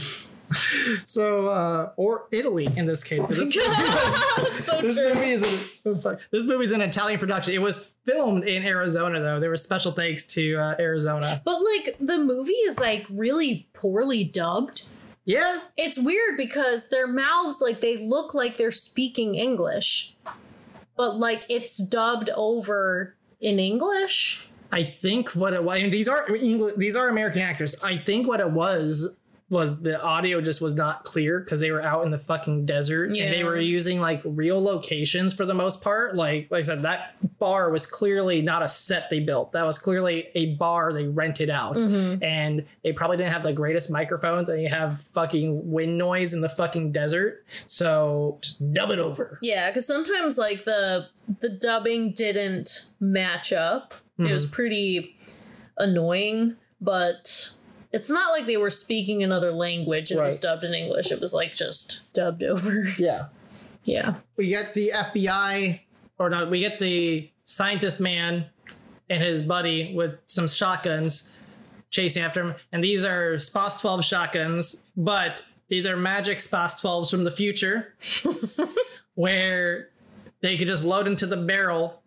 [1.06, 3.26] So, uh, or Italy in this case.
[3.28, 7.54] This, That's so this movie is an, oh, this movie is an Italian production.
[7.54, 9.40] It was filmed in Arizona, though.
[9.40, 11.42] There was special thanks to uh, Arizona.
[11.44, 14.88] But like the movie is like really poorly dubbed.
[15.26, 20.16] Yeah, It's weird because their mouths like they look like they're speaking English,
[20.98, 24.48] but like it's dubbed over in English.
[24.72, 25.82] I think what it was.
[25.82, 26.76] And these are English.
[26.78, 27.76] These are American actors.
[27.84, 29.10] I think what it was
[29.54, 33.12] was the audio just was not clear because they were out in the fucking desert
[33.12, 36.16] and they were using like real locations for the most part.
[36.16, 39.54] Like like I said, that bar was clearly not a set they built.
[39.54, 42.22] That was clearly a bar they rented out, mm-hmm.
[42.24, 44.50] and they probably didn't have the greatest microphones.
[44.50, 49.40] And you have fucking wind noise in the fucking desert, so just dub it over.
[49.42, 51.08] Yeah, because sometimes like the
[51.40, 53.94] the dubbing didn't match up.
[54.20, 54.54] It was mm-hmm.
[54.54, 55.18] pretty
[55.78, 57.50] annoying, but
[57.94, 60.42] it's not like they were speaking another language and it was Right.
[60.42, 61.12] dubbed in English.
[61.12, 62.84] It was like just dubbed over.
[62.98, 63.28] Yeah.
[63.86, 64.16] Yeah.
[64.38, 65.82] we get the FBI,
[66.18, 68.46] or not, we get the scientist man
[69.10, 71.30] and his buddy with some shotguns
[71.92, 72.56] chasing after him.
[72.72, 77.94] And these are SPAS 12 shotguns, but these are magic SPAS 12s from the future
[79.16, 79.90] where
[80.42, 82.02] they could just load into the barrel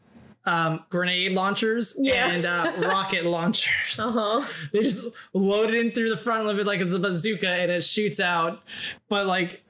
[0.47, 2.29] um, grenade launchers Yeah.
[2.31, 3.99] and uh, rocket launchers.
[3.99, 4.47] Uh huh.
[4.73, 7.71] They just load it in through the front of it like it's a bazooka and
[7.71, 8.63] it shoots out.
[9.09, 9.63] But like,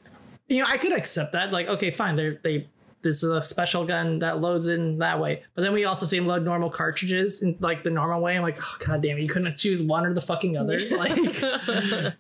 [0.49, 1.53] you know, I could accept that.
[1.53, 2.15] Like, okay, fine.
[2.17, 2.69] They're they
[3.03, 5.45] this is a special gun that loads in that way.
[5.55, 8.37] But then we also see them load normal cartridges in like the normal way.
[8.37, 10.79] I'm like, oh god damn, you couldn't choose one or the fucking other.
[10.91, 11.15] Like,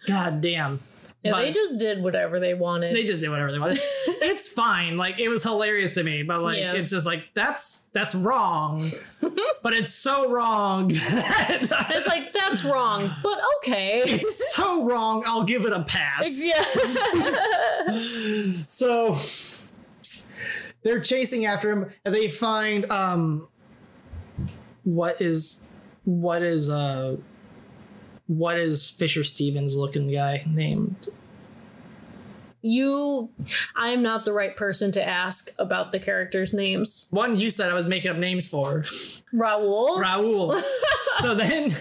[0.06, 0.80] god damn.
[1.22, 2.94] Yeah, But- they just did whatever they wanted.
[2.94, 3.80] they just did whatever they wanted.
[4.28, 4.96] It's, fine.
[4.96, 6.72] Like it was hilarious to me, but like Yeah.
[6.74, 8.90] it's just like that's that's wrong.
[9.62, 10.90] but it's so wrong.
[10.92, 14.02] it's like that's wrong, but okay.
[14.04, 15.22] it's so wrong.
[15.26, 16.42] I'll give it a pass.
[16.44, 16.62] yeah.
[17.96, 19.16] So
[20.82, 23.48] they're chasing after him, and they find um
[24.84, 25.60] what is
[26.04, 27.16] what is uh
[28.26, 31.08] what is Fisher Stevens looking guy named?
[32.62, 33.30] you
[33.76, 37.06] I'm not the right person to ask about the characters' names.
[37.10, 38.82] One you said I was making up names for.
[39.32, 40.02] Raul.
[40.02, 40.60] Raul.
[41.20, 41.72] so then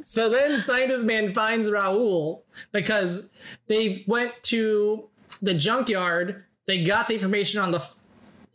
[0.00, 2.42] So then Scientist Man finds Raul
[2.72, 3.30] because
[3.66, 5.08] they went to
[5.42, 7.84] the junkyard, they got the information on the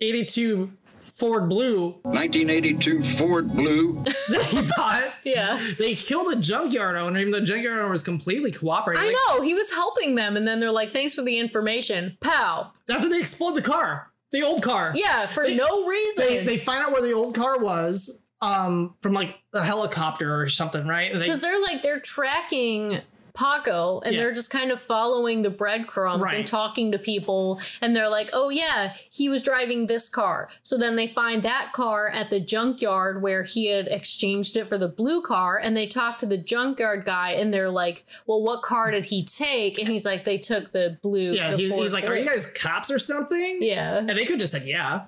[0.02, 0.72] 82
[1.20, 4.03] Ford Blue 1982 Ford Blue.
[4.30, 5.13] that he bought.
[5.24, 5.59] Yeah.
[5.78, 9.03] They killed a junkyard owner, even though the junkyard owner was completely cooperating.
[9.03, 12.17] I Like, know, he was helping them, and then they're like, thanks for the information.
[12.22, 12.72] Pow.
[12.89, 14.93] After they explode the car, the old car.
[14.95, 16.26] Yeah, for They- no reason.
[16.26, 20.47] They, they find out where the old car was um, from like a helicopter or
[20.47, 21.11] something, right?
[21.11, 23.01] And they- Because they're like, they're tracking
[23.40, 24.22] Paco and Yeah.
[24.24, 26.36] they're just kind of following the breadcrumbs Right.
[26.36, 27.62] and talking to people.
[27.82, 30.50] And they're like, oh, yeah, he was driving this car.
[30.64, 34.78] So then they find that car at the junkyard where he had exchanged it for
[34.78, 35.58] the blue car.
[35.58, 39.24] And they talk to the junkyard guy and they're like, well, what car did he
[39.24, 39.80] take?
[39.80, 41.32] And he's like, they took the blue.
[41.34, 44.00] yeah, the he's, he's like, "Are you guys cops or something?" Yeah.
[44.00, 45.06] and they could just said, "Yeah."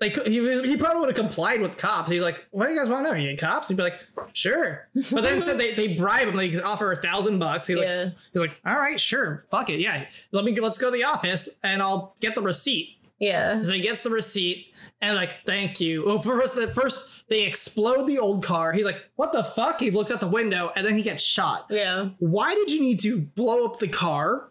[0.00, 2.10] They could, he, was- he probably would have complied with cops.
[2.10, 3.18] He's like, "What do you guys want to know?
[3.18, 4.00] You cops?" He'd be like,
[4.32, 6.34] "Sure," but then said they, they bribe him.
[6.36, 7.68] like They offer a thousand bucks.
[7.68, 8.04] He's Yeah.
[8.04, 10.06] like, "He's like, all right, sure, fuck it, yeah.
[10.32, 13.60] Let me let's go to the office and I'll get the receipt." Yeah.
[13.60, 14.68] So he gets the receipt
[15.02, 16.06] and like, thank you.
[16.06, 18.72] Well, first, first they explode the old car.
[18.72, 19.78] He's like, what the fuck?
[19.78, 21.66] He looks out the window and then he gets shot.
[21.68, 22.08] Yeah.
[22.18, 24.48] Why did you need to blow up the car?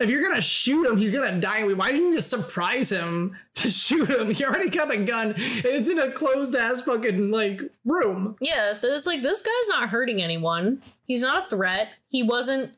[0.00, 1.62] If you're gonna shoot him, he's gonna die.
[1.64, 4.30] Why do you need to surprise him to shoot him?
[4.30, 8.36] He already got the gun and it's in a closed ass fucking like room.
[8.40, 10.82] Yeah, it's like this guy's not hurting anyone.
[11.06, 11.90] He's not a threat.
[12.08, 12.72] He wasn't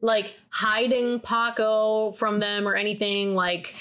[0.00, 3.34] like hiding Paco from them or anything.
[3.34, 3.74] Like,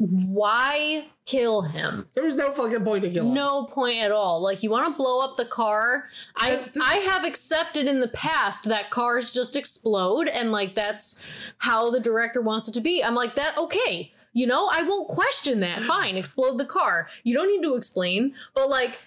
[0.00, 0.32] Mm-hmm.
[0.32, 2.06] why kill him?
[2.14, 3.34] There was no fucking point to kill him.
[3.34, 4.42] No point at all.
[4.42, 6.08] Like, you want to blow up the car?
[6.34, 11.24] I That's- I have accepted in the past that cars just explode, and like that's
[11.58, 13.04] how the director wants it to be.
[13.04, 13.56] I'm like that.
[13.56, 15.80] Okay, you know, I won't question that.
[15.82, 17.08] Fine, explode the car.
[17.22, 18.98] You don't need to explain, but like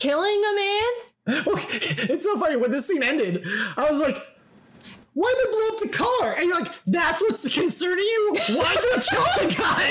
[0.00, 0.92] killing a man.
[2.10, 3.46] it's so funny when this scene ended.
[3.76, 4.16] I was like,
[5.18, 8.36] "Why they blow up the car?" And you're like, "That's what's concerning you?
[8.54, 9.86] Why did they kill the guy?"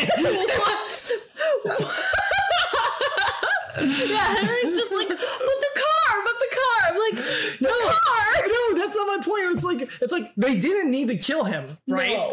[4.07, 6.77] yeah, Henry's just like, but the car, but the car.
[6.89, 7.15] I'm like,
[7.59, 8.47] the no, car.
[8.47, 9.43] no, that's not my point.
[9.53, 12.23] It's like it's like they didn't need to kill him, right?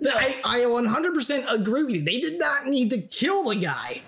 [0.00, 0.12] No.
[0.14, 2.02] I, I 100% agree with you.
[2.02, 4.00] They did not need to kill the guy.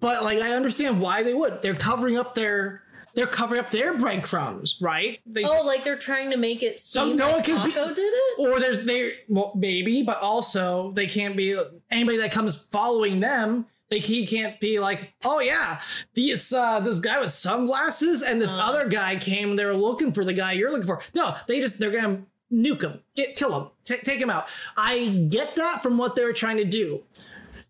[0.00, 1.60] But like I understand why they would.
[1.62, 2.82] They're covering up their
[3.18, 5.18] they're covering up their breadcrumbs, right?
[5.26, 7.92] They, Oh, like they're trying to make it seem no one like can be- Paco
[7.92, 8.38] did it.
[8.38, 11.60] or there's they well maybe, but also they can't be
[11.90, 13.66] anybody that comes following them.
[13.90, 15.80] They he can't be like, oh yeah,
[16.14, 19.56] this uh, this guy with sunglasses and this other guy came.
[19.56, 21.00] They were looking for the guy you're looking for.
[21.14, 24.46] No, they just they're gonna nuke him, get kill him, ta- take him out.
[24.76, 27.02] I get that from what they were trying to do.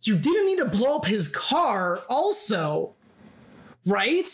[0.01, 2.95] So You didn't need to blow up his car, also,
[3.87, 4.27] right?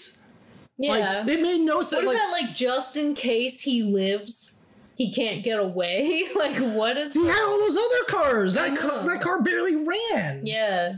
[0.79, 0.91] Yeah.
[1.22, 2.05] Like it made no sense.
[2.05, 2.55] what is like, that like?
[2.55, 4.64] Just in case he lives,
[4.97, 6.25] he can't get away.
[6.37, 7.14] like, what is?
[7.14, 8.55] he had all those other cars.
[8.55, 10.45] That car, that car barely ran.
[10.47, 10.97] Yeah,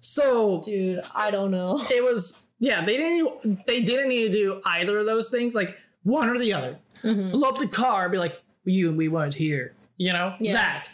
[0.00, 1.80] So dude, I don't know.
[1.90, 5.76] it was yeah they didn't they didn't need to do either of those things like
[6.04, 7.32] one or the other Mm-hmm.
[7.32, 10.54] blow up the car be like you and we weren't here you know Yeah.
[10.54, 10.88] that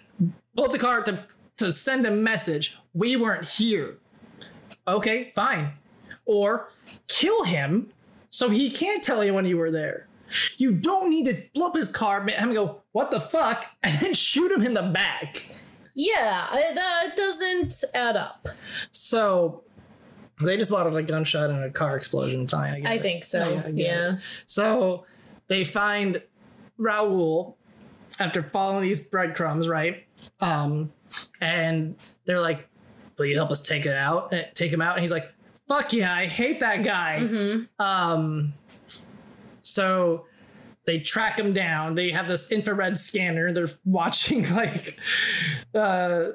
[0.57, 1.25] blow up the car to
[1.59, 3.99] to send a message we weren't here
[4.89, 5.71] okay fine
[6.27, 6.71] or
[7.07, 7.93] kill him
[8.33, 10.09] so he can't tell anyone you were there
[10.57, 13.95] you don't need to blow up his car have him go what the fuck and
[14.01, 15.47] then shoot him in the back
[15.95, 18.49] Yeah, it, uh, doesn't add up.
[18.91, 19.63] so
[20.41, 23.39] they just wanted a gunshot and a car explosion fine I, I think so.
[23.49, 23.77] Yeah, I get it.
[23.77, 24.19] yeah.
[24.47, 25.05] So
[25.49, 26.23] they find
[26.81, 27.55] Raul
[28.19, 30.05] after following these breadcrumbs, right?
[30.41, 30.93] Um,
[31.41, 32.69] and they're like,
[33.19, 34.33] "Will you help us take it out?
[34.33, 35.31] eh, Take him out?" And he's like,
[35.73, 37.83] "Fuck yeah, I hate that guy." Mm-hmm.
[37.85, 38.53] Um,
[39.63, 40.27] so
[40.85, 41.95] they track him down.
[41.95, 43.53] They have this infrared scanner.
[43.53, 44.99] They're watching like,
[45.75, 46.31] uh,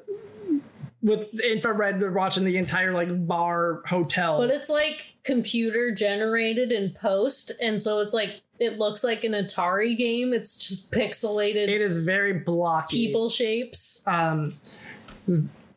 [1.01, 1.99] with infrared.
[1.99, 4.37] They're watching the entire like bar hotel.
[4.39, 9.33] But it's like computer generated in post, and so it's like it looks like an
[9.33, 10.33] Atari game.
[10.33, 13.07] It's just pixelated it is very blocky.
[13.07, 14.03] people shapes.
[14.07, 14.55] um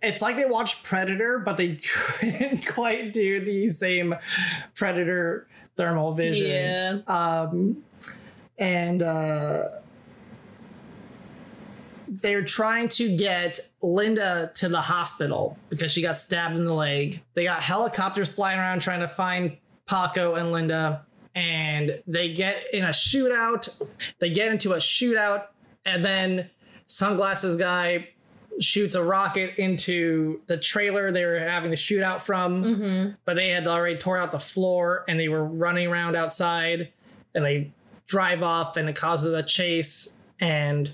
[0.03, 1.76] it's like they watched predator but they
[2.20, 4.14] couldn't quite do the same
[4.74, 5.46] predator
[5.76, 6.98] thermal vision Yeah.
[7.07, 7.82] um
[8.59, 9.62] and uh
[12.09, 17.22] they're trying to get Linda to the hospital because she got stabbed in the leg.
[17.34, 22.82] They got helicopters flying around trying to find Paco and Linda, and they get in
[22.84, 23.68] a shootout.
[24.18, 25.46] They get into a shootout,
[25.86, 26.51] and then
[26.86, 28.09] Sunglasses Guy
[28.61, 33.11] shoots a rocket into the trailer they were having the shootout from, mm-hmm.
[33.24, 36.92] but they had already torn out the floor and they were running around outside,
[37.34, 37.72] and they
[38.06, 40.90] drive off, and it causes a chase, and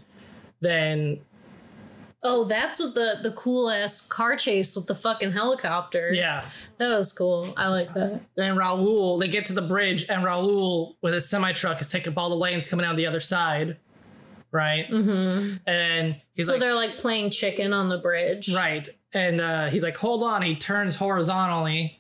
[0.61, 1.21] then
[2.29, 6.13] Oh, that's what the the cool ass car chase with the fucking helicopter.
[6.13, 6.45] Yeah.
[6.79, 7.55] that was cool.
[7.57, 8.21] I like that.
[8.37, 12.13] Then Raul, they get to the bridge, and Raul with his semi truck is taking
[12.13, 13.77] up all the lanes coming down the other side,
[14.53, 14.89] right?
[14.91, 15.57] Mm-hmm.
[15.69, 18.55] And he's So like, they're like playing chicken on the bridge.
[18.55, 20.43] right, and uh, he's like, hold on.
[20.43, 21.99] He turns horizontally,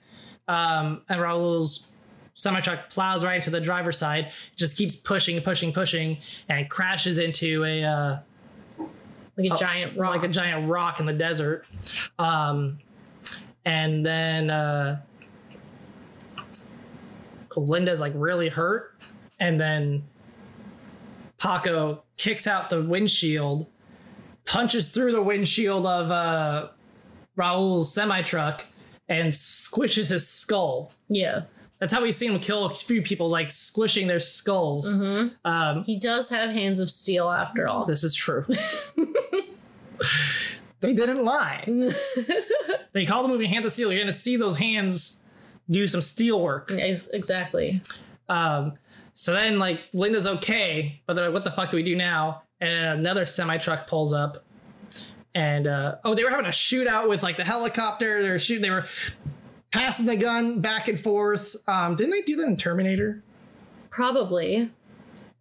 [0.48, 1.90] um, and Raul's
[2.34, 6.18] semi truck plows right into the driver's side, just keeps pushing, pushing, pushing,
[6.48, 7.82] and crashes into a.
[7.84, 8.18] Uh,
[9.38, 10.12] like a giant rock.
[10.12, 11.66] like a giant rock in the desert.
[12.18, 12.78] Um,
[13.66, 15.02] and then uh,
[17.54, 18.96] Linda's like really hurt,
[19.38, 20.04] and then
[21.38, 23.66] Paco kicks out the windshield,
[24.44, 26.68] punches through the windshield of uh,
[27.36, 28.64] Raul's semi truck,
[29.08, 30.92] and squishes his skull.
[31.08, 31.42] yeah,
[31.78, 35.00] That's how we've seen him kill a few people, like squishing their skulls.
[35.44, 37.84] Um, he does have hands of steel after all.
[37.84, 38.44] this is true.
[40.80, 41.64] they didn't lie.
[42.92, 43.90] they call the movie Hands of Steel.
[43.92, 45.22] You're going to see those hands
[45.70, 46.70] do some steel work.
[46.72, 47.80] Ex- Exactly.
[48.28, 48.74] Um,
[49.18, 52.42] so then, like, Linda's okay, but they're like, what the fuck do we do now?
[52.60, 54.44] And another semi truck pulls up.
[55.34, 58.22] And, uh, oh, they were having a shootout with, like, the helicopter.
[58.22, 58.84] They were shooting, they were
[59.72, 61.56] passing the gun back and forth.
[61.66, 63.22] Um, didn't they do that in Terminator?
[63.88, 64.70] Probably.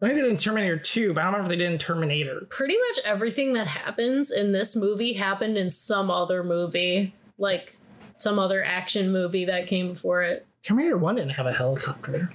[0.02, 1.78] I think they did in Terminator 2, but I don't remember if they did in
[1.78, 2.48] Terminator.
[2.50, 7.76] Pretty much everything that happens in this movie happened in some other movie, like
[8.16, 10.48] some other action movie that came before it.
[10.64, 12.32] Terminator 1 didn't have a helicopter.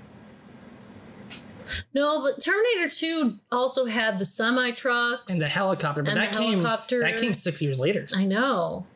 [1.94, 5.32] No, but Terminator 2 also had the semi trucks.
[5.32, 7.00] and the helicopter, but And that the came helicopter.
[7.00, 8.06] that came six years later.
[8.14, 8.86] I know.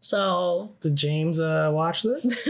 [0.00, 2.48] So Did James uh, watch this?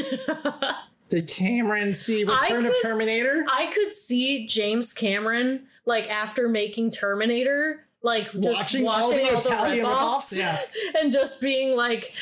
[1.08, 3.44] Did Cameron see I Return of Terminator?
[3.48, 9.30] I could see James Cameron like after making Terminator, like just Watching watching, all the
[9.30, 10.72] all Italian rip-offs, rip-offs?
[10.82, 11.00] Yeah.
[11.00, 12.12] and just being like,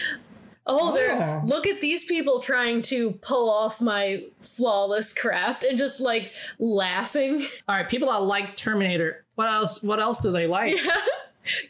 [0.67, 1.47] "Oh, they're Oh.
[1.47, 7.43] look at these people trying to pull off my flawless craft," and just like laughing.
[7.69, 9.25] All right, people that like Terminator.
[9.35, 9.83] What else?
[9.83, 10.77] What else do they like?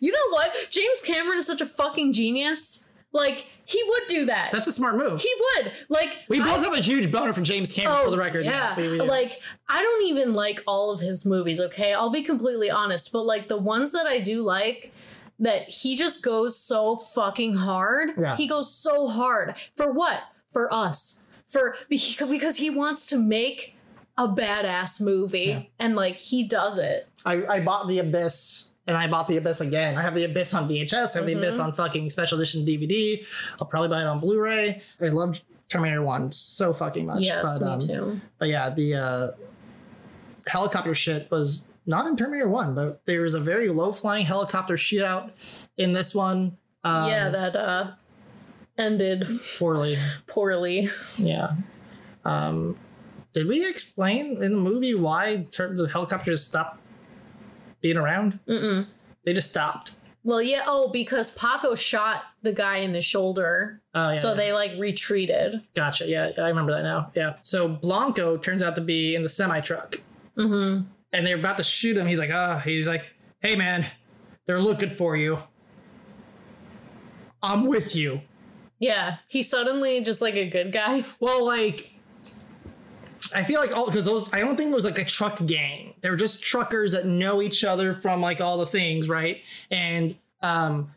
[0.00, 0.52] You know what?
[0.70, 2.90] James Cameron is such a fucking genius.
[3.12, 4.50] Like he would do that.
[4.52, 5.20] That's a smart move.
[5.20, 5.72] he would.
[5.88, 8.46] Like we both I've have a huge boner for James Cameron for the oh, record.
[8.46, 8.76] Oh, Yeah.
[8.76, 9.00] We- we.
[9.00, 11.94] Like, I don't even like all of his movies, okay?
[11.94, 14.92] I'll be completely honest, but like the ones that I do like,
[15.38, 18.10] that he just goes so fucking hard.
[18.18, 18.36] Yeah.
[18.36, 19.54] He goes so hard.
[19.76, 20.20] For what?
[20.50, 21.28] For us.
[21.46, 23.76] For because he wants to make
[24.16, 27.08] a badass movie and like he does it.
[27.24, 28.70] I, I bought The Abyss.
[28.86, 29.96] And I bought The Abyss again.
[29.96, 31.14] I have The Abyss on VHS.
[31.14, 31.66] I have The Abyss Mm-hmm.
[31.66, 33.24] on fucking special edition DVD.
[33.60, 34.82] I'll probably buy it on Blu-ray.
[35.00, 37.20] I love Terminator 1 so fucking much.
[37.20, 38.20] Yes, but, me um, too.
[38.38, 39.28] But yeah, the uh,
[40.46, 44.74] helicopter shit was not in Terminator 1, but there was a very low flying helicopter
[44.74, 45.30] shootout
[45.76, 46.56] in this one.
[46.84, 47.92] Um, yeah, that uh
[48.78, 49.26] ended
[49.58, 49.96] Poorly.
[50.26, 50.88] poorly.
[51.18, 51.52] Yeah.
[52.24, 52.76] Um,
[53.32, 56.80] did we explain in the movie why the helicopters stopped
[57.80, 58.38] being around?
[58.48, 58.86] Mm-mm.
[59.24, 59.92] They just stopped.
[60.24, 63.80] Well, yeah, oh, because Paco shot the guy in the shoulder.
[63.94, 64.14] Oh, yeah.
[64.14, 64.34] so yeah.
[64.34, 65.62] they like retreated.
[65.74, 66.06] Gotcha.
[66.06, 67.10] Yeah, I remember that now.
[67.14, 67.34] Yeah.
[67.42, 69.96] So Blanco turns out to be in the semi truck.
[70.36, 70.86] Mm-hmm.
[71.12, 72.06] And they're about to shoot him.
[72.06, 73.86] He's like, ah, he's like, hey, man,
[74.46, 75.38] they're looking for you.
[77.42, 78.22] I'm with you.
[78.78, 81.04] Yeah, he's suddenly just like a good guy.
[81.20, 81.92] Well, like,
[83.34, 85.94] I feel like all because those I don't think it was like a truck gang.
[86.00, 89.40] They're just truckers that know each other from like all the things, right?
[89.70, 90.90] And um,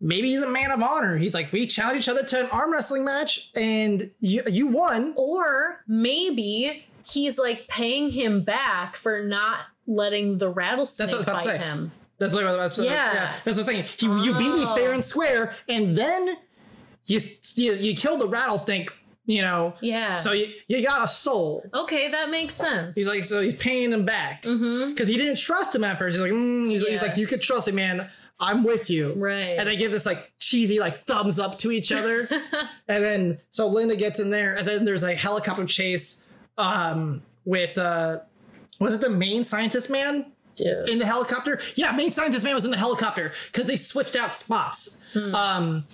[0.00, 1.16] maybe he's a man of honor.
[1.16, 5.12] He's like, we challenged each other to an arm wrestling match, and you you won.
[5.16, 11.32] Or maybe he's like paying him back for not letting the rattlesnake That's what I
[11.34, 11.64] was about to bite say.
[11.66, 11.92] him.
[12.18, 12.90] That's what I was saying.
[12.90, 13.12] Yeah.
[13.14, 13.32] Yeah.
[13.44, 13.84] That's what I'm saying.
[13.98, 14.74] He, You beat me Oh.
[14.76, 16.36] fair and square, and then
[17.06, 17.20] you
[17.54, 18.90] you, you killed the rattlesnake.
[19.26, 19.74] You know.
[19.80, 20.16] Yeah.
[20.16, 21.64] So you, you got a soul.
[21.72, 22.96] okay, that makes sense.
[22.96, 26.16] He's like, so he's paying him back because he didn't trust him at first.
[26.16, 27.08] He's like, mm, he's, he's Yeah.
[27.08, 28.08] like, you could trust him, man.
[28.40, 29.12] I'm with you.
[29.14, 29.56] Right.
[29.58, 32.26] And they give this like cheesy like thumbs up to each other,
[32.88, 36.24] and then so Linda gets in there, and then there's a helicopter chase
[36.60, 38.20] um, with uh,
[38.78, 40.32] was it the main scientist man?
[40.56, 40.90] Dude.
[40.90, 41.58] in the helicopter.
[41.74, 45.00] Yeah, main scientist man was in the helicopter because they switched out spots.
[45.14, 45.86] Um,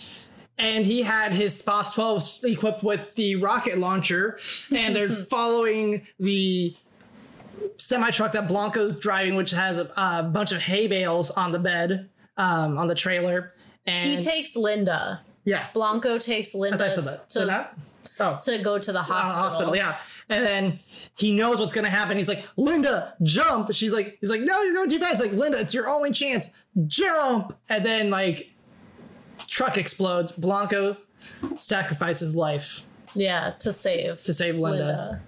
[0.59, 4.39] and he had his SPAS 12 equipped with the rocket launcher,
[4.75, 6.75] and they're following the
[7.77, 11.59] semi truck that Blanco's driving, which has a, a bunch of hay bales on the
[11.59, 13.53] bed, um, on the trailer.
[13.87, 15.21] And he takes Linda.
[15.47, 17.31] Yeah, Blanco takes Linda thought I said that.
[17.31, 17.51] to, Did
[18.21, 19.43] Oh, to go to the uh, hospital.
[19.43, 19.77] hospital.
[19.77, 19.99] Yeah.
[20.29, 20.79] And then
[21.17, 22.17] he knows what's gonna happen.
[22.19, 23.73] He's like, Linda, jump.
[23.73, 25.21] She's like, he's like, no, you're going too fast.
[25.23, 26.51] Like, Linda, it's your only chance.
[26.87, 28.51] jump, and then like
[29.47, 30.33] truck explodes.
[30.33, 30.97] Blanco
[31.57, 35.21] sacrifices life Yeah, to save to save Linda.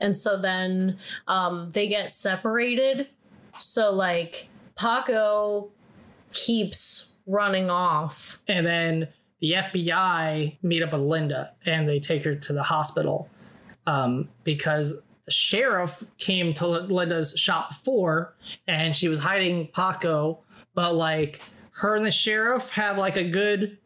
[0.00, 3.08] And so then um, they get separated.
[3.54, 5.68] So like Paco
[6.32, 8.40] keeps running off.
[8.48, 9.08] And then
[9.40, 13.28] the FBI meet up with Linda and they take her to the hospital
[13.86, 18.34] um, because the sheriff came to Linda's shop before
[18.66, 20.40] and she was hiding Paco,
[20.74, 21.40] but like
[21.72, 23.78] her and the sheriff have like a good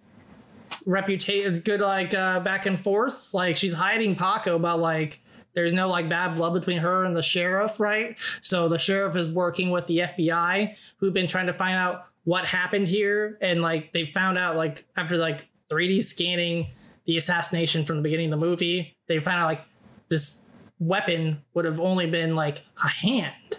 [0.86, 3.32] reputation, good like uh, back and forth.
[3.34, 5.20] Like she's hiding Paco, but like
[5.54, 8.16] there's no like bad blood between her and the sheriff, right?
[8.40, 12.44] So the sheriff is working with the FBI who've been trying to find out what
[12.44, 16.68] happened here and like they found out like after like 3D scanning
[17.06, 19.62] the assassination from the beginning of the movie, they found out like
[20.08, 20.42] this
[20.78, 23.58] weapon would have only been like a hand,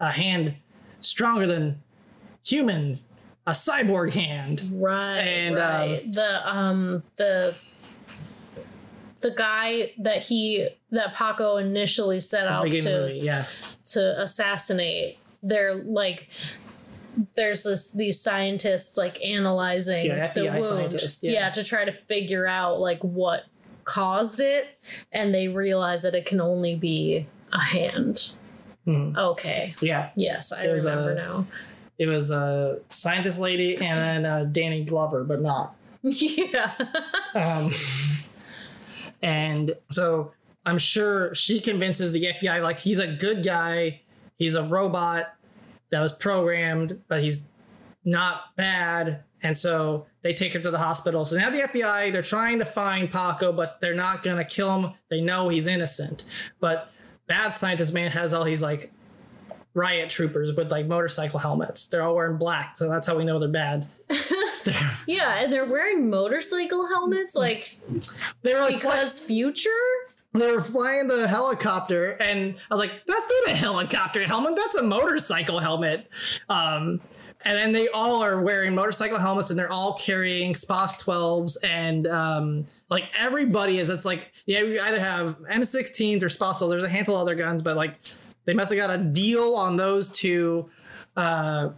[0.00, 0.54] a hand
[1.00, 1.82] stronger than
[2.44, 3.06] humans,
[3.46, 4.60] a cyborg hand.
[4.74, 5.20] Right.
[5.20, 7.54] And, um, the um the
[9.20, 13.46] the guy that he that Paco initially set out Beginning of the to movie, yeah.
[13.86, 15.18] to assassinate.
[15.42, 16.28] They're like
[17.34, 20.64] there's this these scientists like analyzing Yeah, the wound.
[20.64, 21.50] scientists, yeah.
[21.50, 23.44] to try to figure out like what
[23.84, 24.78] caused it
[25.10, 28.32] and they realize that it can only be a hand.
[28.86, 29.16] Mhm.
[29.16, 29.74] Okay.
[29.80, 30.10] Yeah.
[30.16, 31.46] Yes, I remember uh, now.
[31.98, 35.74] It was a scientist lady and then Danny Glover, but not.
[36.02, 36.72] yeah.
[37.34, 37.70] Um,
[39.22, 40.32] and so
[40.66, 44.00] I'm sure she convinces the FBI like he's a good guy,
[44.36, 45.34] he's a robot
[45.92, 47.48] that was programmed, but he's
[48.04, 49.22] not bad.
[49.44, 51.24] And so they take him to the hospital.
[51.24, 54.92] So now the FBI, they're trying to find Paco, but they're not gonna kill him.
[55.10, 56.24] They know he's innocent.
[56.58, 56.90] But
[57.28, 58.90] bad scientist man has all these like
[59.74, 61.86] riot troopers with like motorcycle helmets.
[61.86, 63.86] They're all wearing black, so that's how we know they're bad.
[65.06, 67.78] Yeah, and they're wearing motorcycle helmets like
[68.42, 69.70] They were like because future?
[70.34, 74.76] They were flying the helicopter and i was like that's not a helicopter helmet that's
[74.76, 76.08] a motorcycle helmet.
[76.48, 77.00] Um,
[77.44, 82.06] and then they all are wearing motorcycle helmets and they're all carrying spas 12s and
[82.06, 86.84] um, like everybody is it's like yeah you either have m16s or spas 12 there's
[86.84, 87.98] a handful of other guns but like
[88.44, 90.68] they must have got a deal on those two
[91.16, 91.70] uh,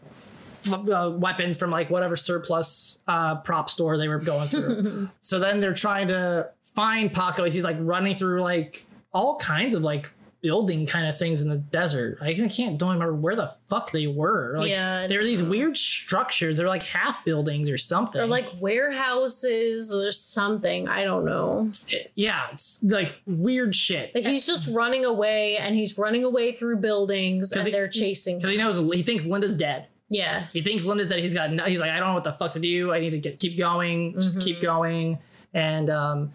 [0.72, 5.08] uh, weapons from like whatever surplus uh, prop store they were going through.
[5.20, 9.74] so then they're trying to find Paco as he's like running through like all kinds
[9.74, 10.10] of like
[10.42, 12.18] building kind of things in the desert.
[12.20, 14.56] I can't don't remember where the fuck they were.
[14.58, 16.58] Like, Yeah, they were these weird structures.
[16.58, 18.20] They're like half buildings or something.
[18.20, 20.88] Or like warehouses or something.
[20.88, 21.70] I don't know.
[22.14, 24.14] yeah, it's like weird shit.
[24.14, 28.36] Like he's just running away and he's running away through buildings and he- they're chasing
[28.36, 29.86] because he knows he thinks Linda's dead.
[30.14, 30.46] Yeah.
[30.52, 31.18] he thinks Linda's dead.
[31.18, 31.50] He's got.
[31.52, 32.92] no- He's like, I don't know what the fuck to do.
[32.92, 34.12] I need to get keep going.
[34.20, 35.18] Just keep going.
[35.52, 36.32] And um,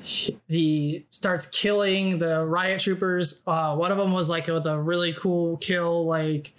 [0.00, 3.42] he- he starts killing the riot troopers.
[3.46, 6.06] Uh, one of them was like with a really cool kill.
[6.06, 6.52] Like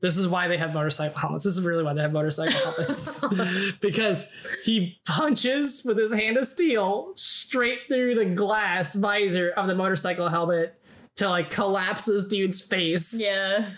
[0.00, 1.44] this is why they have motorcycle helmets.
[1.44, 3.20] This is really why they have motorcycle helmets
[3.80, 4.26] because
[4.64, 10.28] he punches with his hand of steel straight through the glass visor of the motorcycle
[10.28, 10.78] helmet
[11.16, 13.14] to like collapse this dude's face.
[13.16, 13.70] Yeah.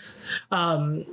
[0.51, 1.05] Um,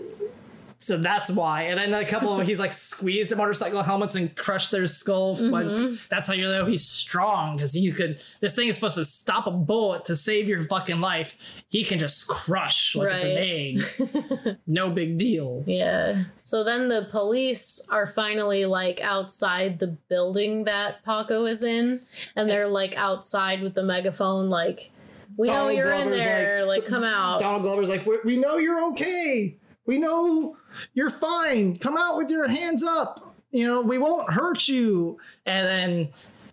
[0.84, 1.62] so that's why.
[1.62, 5.34] And then a couple of he's like squeezed the motorcycle helmets and crushed their skull.
[5.34, 5.96] But mm-hmm.
[6.10, 8.22] that's how you know he's strong because he's good.
[8.40, 11.36] This thing is supposed to stop a bullet to save your fucking life.
[11.68, 14.58] He can just crush like it's an egg.
[14.66, 15.64] no big deal.
[15.66, 16.24] Yeah.
[16.42, 22.02] So then the police are finally like outside the building that Paco is in,
[22.36, 24.90] and they're like outside with the megaphone, like,
[25.36, 26.64] "We know Donald you're in Glover's there.
[26.66, 29.56] Like, come out." Donald Glover's like, we, we know you're okay.
[29.86, 30.56] We know
[30.94, 31.76] you're fine.
[31.78, 33.34] Come out with your hands up.
[33.50, 35.18] You know, we won't hurt you.
[35.46, 36.08] And then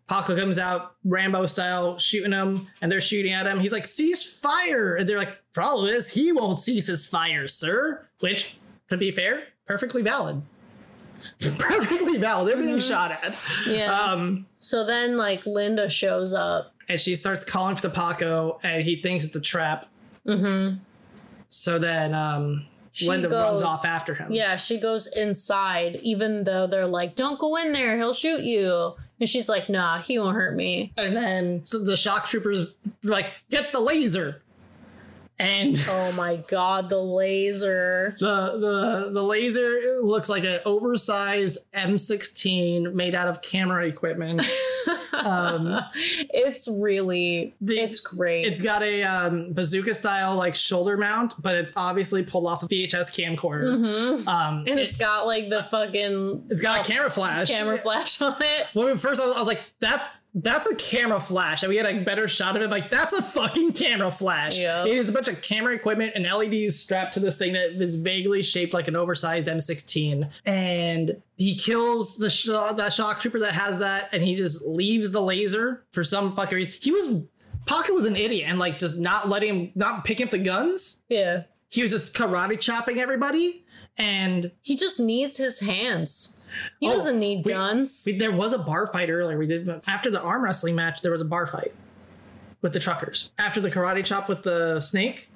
[0.07, 3.59] Paco comes out Rambo style, shooting him, and they're shooting at him.
[3.59, 4.95] He's like, cease fire.
[4.95, 8.05] And they're like, problem is, he won't cease his fire, sir.
[8.19, 8.57] Which,
[8.89, 10.41] to be fair, perfectly valid.
[11.39, 12.49] perfectly valid.
[12.49, 13.39] They're being shot at.
[13.67, 13.93] Yeah.
[13.93, 16.73] Um, so then like Linda shows up.
[16.89, 19.87] and she starts calling for the Paco, and he thinks it's a trap.
[20.27, 20.77] Mm-hmm.
[21.47, 24.31] So then um, She Linda runs goes- off after him.
[24.31, 27.97] Yeah, she goes inside, even though they're like, "Don't go in there.
[27.97, 32.27] He'll shoot you." And she's like, "Nah, he won't hurt me." And then the shock
[32.27, 32.65] troopers
[33.03, 34.41] like, get the laser.
[35.41, 38.15] And Oh my god, the laser.
[38.19, 44.41] the the the laser looks like an oversized M16 made out of camera equipment.
[45.13, 48.45] um, It's really, The- it's great.
[48.45, 52.67] it's got a um, bazooka style like shoulder mount, but it's obviously pulled off a
[52.67, 53.77] VHS camcorder.
[53.77, 54.27] Mhm.
[54.27, 57.49] Um, And it, it's got like the fucking it's got a camera flash.
[57.49, 58.67] camera flash on it.
[58.73, 61.85] Well, first I was, I was like, that's that's a camera flash, and we had
[61.85, 62.69] a better shot of it.
[62.69, 64.57] Like that's a fucking camera flash.
[64.57, 64.85] Yeah.
[64.85, 67.97] It is a bunch of camera equipment and LEDs strapped to this thing that is
[67.97, 70.29] vaguely shaped like an oversized M16.
[70.45, 75.11] And he kills the sh- that shock trooper that has that, and he just leaves
[75.11, 76.79] the laser for some fucking reason.
[76.81, 77.23] He was
[77.65, 81.01] Paco was an idiot and like just not letting him not picking up the guns.
[81.09, 81.43] Yeah.
[81.69, 83.65] He was just karate chopping everybody.
[83.97, 86.40] And He just needs his hands.
[86.79, 88.03] He Oh, doesn't need we- guns.
[88.05, 89.37] We, there was a bar fight earlier.
[89.37, 91.01] We did after the arm wrestling match.
[91.01, 91.73] There was a bar fight
[92.61, 95.29] with the truckers after the karate chop with the snake.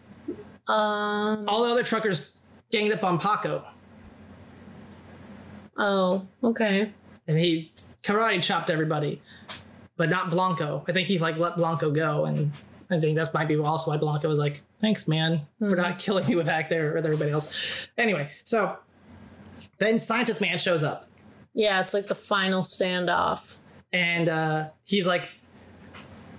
[0.68, 1.46] um.
[1.48, 2.32] All the other truckers
[2.72, 3.64] ganged up on Paco,
[5.78, 6.26] Oh.
[6.44, 6.92] Okay.
[7.28, 7.72] and he
[8.04, 9.22] karate chopped everybody,
[9.98, 10.84] but not Blanco.
[10.88, 12.52] I think he like let Blanco go, and
[12.90, 16.28] I think that's might be also why Blanco was like, "Thanks, man, for not killing
[16.28, 17.54] me with back there with everybody else."
[17.98, 18.78] Anyway, so
[19.80, 21.10] then Scientist Man shows up.
[21.54, 23.58] Yeah, it's like the final standoff.
[23.94, 25.30] and uh, he's like,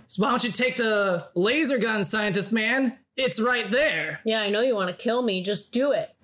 [0.07, 2.99] so "Why don't you take the laser gun, scientist man?
[3.17, 4.21] It's right there.
[4.25, 5.43] Yeah, I know you want to kill me.
[5.43, 6.15] Just do it.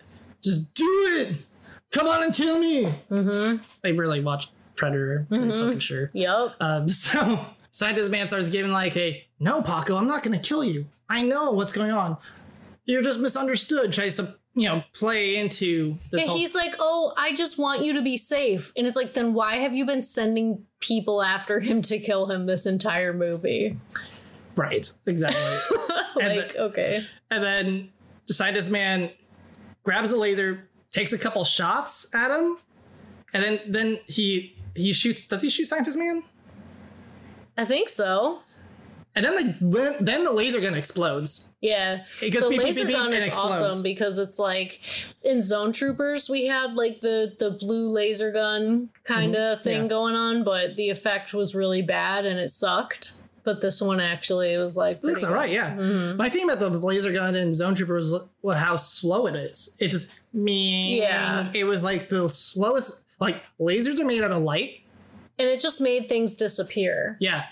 [0.42, 0.84] Just do
[1.18, 1.36] it.
[1.90, 3.62] Come on and kill me." Mm-hmm.
[3.82, 5.26] They really watched Predator.
[5.28, 6.10] Pretty fucking sure.
[6.12, 6.54] Yup.
[6.60, 10.62] Um, so scientist man starts giving like a, "No, Paco, I'm not going to kill
[10.64, 10.86] you.
[11.08, 12.18] I know what's going on.
[12.84, 16.38] You're just misunderstood." Tries to you know play into this And whole.
[16.38, 19.56] he's like, "Oh, I just want you to be safe." And it's like, then why
[19.56, 23.78] have you been sending people after him to kill him this entire movie?
[24.56, 25.40] right, exactly.
[26.20, 27.06] And like, okay.
[27.30, 27.90] And then
[28.28, 29.10] the scientist man
[29.82, 32.58] grabs a laser, takes a couple shots at him,
[33.32, 35.22] and then then he he shoots.
[35.22, 36.22] Does he shoot scientist man?
[37.56, 38.40] I think so.
[39.14, 41.52] And then the then, the laser gun explodes.
[41.60, 42.04] Yeah.
[42.22, 44.80] It goes the beep, laser beep, beep, gun is awesome because it's like
[45.22, 49.82] in Zone Troopers we had like the the blue laser gun kind of thing Mm-hmm.
[49.84, 49.88] yeah.
[49.88, 53.22] going on, but the effect was really bad and it sucked.
[53.44, 55.74] But this one actually was like looks all right, yeah.
[56.16, 59.74] My thing about the laser gun in Zone Troopers was how slow it is.
[59.78, 60.98] It just me.
[61.00, 61.44] Yeah.
[61.52, 63.02] It was like the slowest.
[63.20, 64.80] Like lasers are made out of light.
[65.38, 67.16] and it just made things disappear.
[67.20, 67.44] Yeah.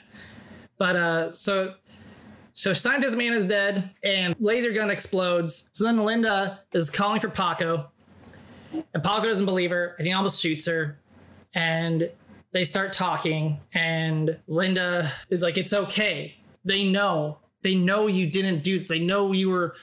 [0.81, 1.75] But uh so
[2.55, 5.69] so scientist man is dead and laser gun explodes.
[5.73, 7.91] So then Linda is calling for Paco.
[8.73, 10.99] And Paco doesn't believe her and he almost shoots her.
[11.55, 12.11] And
[12.53, 16.35] they start talking and Linda is like, It's okay.
[16.65, 17.39] They know.
[17.61, 18.89] They know you didn't do this.
[18.89, 19.75] They know you were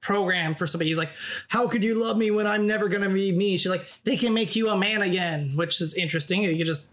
[0.00, 0.90] programmed for somebody.
[0.90, 1.10] He's like,
[1.48, 3.56] How could you love me when I'm never gonna be me?
[3.56, 6.44] She's like, They can make you a man again, which is interesting.
[6.44, 6.88] You could just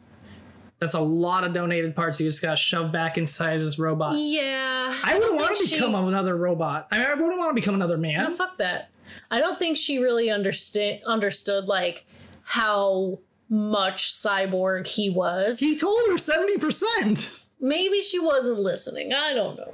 [0.84, 4.18] that's a lot of donated parts you just got shoved back inside this robot.
[4.18, 4.94] Yeah.
[5.04, 6.88] I wouldn't want to she- become another robot.
[6.92, 8.26] I, mean, I wouldn't want to become another man.
[8.26, 8.90] No, fuck that.
[9.32, 12.06] I don't think she really understand understood like
[12.44, 13.20] how
[13.50, 15.60] much cyborg he was.
[15.60, 17.44] he told her 70%.
[17.62, 19.14] Maybe she wasn't listening.
[19.14, 19.74] I don't know.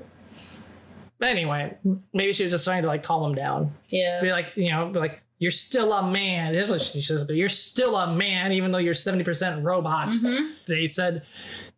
[1.22, 1.76] Anyway,
[2.14, 3.74] maybe she was just trying to like calm him down.
[3.90, 4.22] Yeah.
[4.22, 6.54] Be like, you know, be like, you're still a man.
[6.54, 10.10] This is what she says, but you're still a man, even though you're 70% robot.
[10.10, 10.52] Mm-hmm.
[10.68, 11.24] They said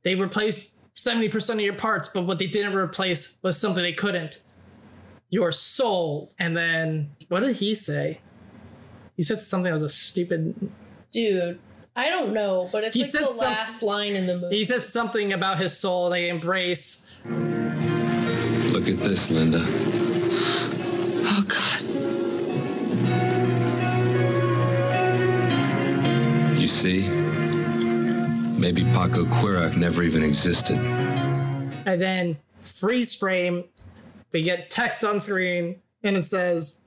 [0.03, 4.41] they replaced 70% of your parts, but what they didn't replace was something they couldn't.
[5.29, 6.31] Your soul.
[6.39, 8.19] And then what did he say?
[9.15, 10.71] He said something that was a stupid
[11.11, 11.59] Dude,
[11.95, 14.55] I don't know, but it's He like said the some- last line in the movie.
[14.57, 17.05] He says something about his soul they embrace.
[17.25, 19.59] Look at this, Linda.
[26.61, 27.07] You see?
[28.59, 30.77] Maybe Paco Queruak never even existed.
[30.77, 33.63] And then freeze frame,
[34.31, 36.81] we get text on screen, and it says,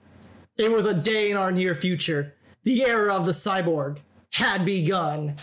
[0.57, 2.35] It was a day in our near future.
[2.63, 3.99] The era of the cyborg
[4.35, 5.35] had begun.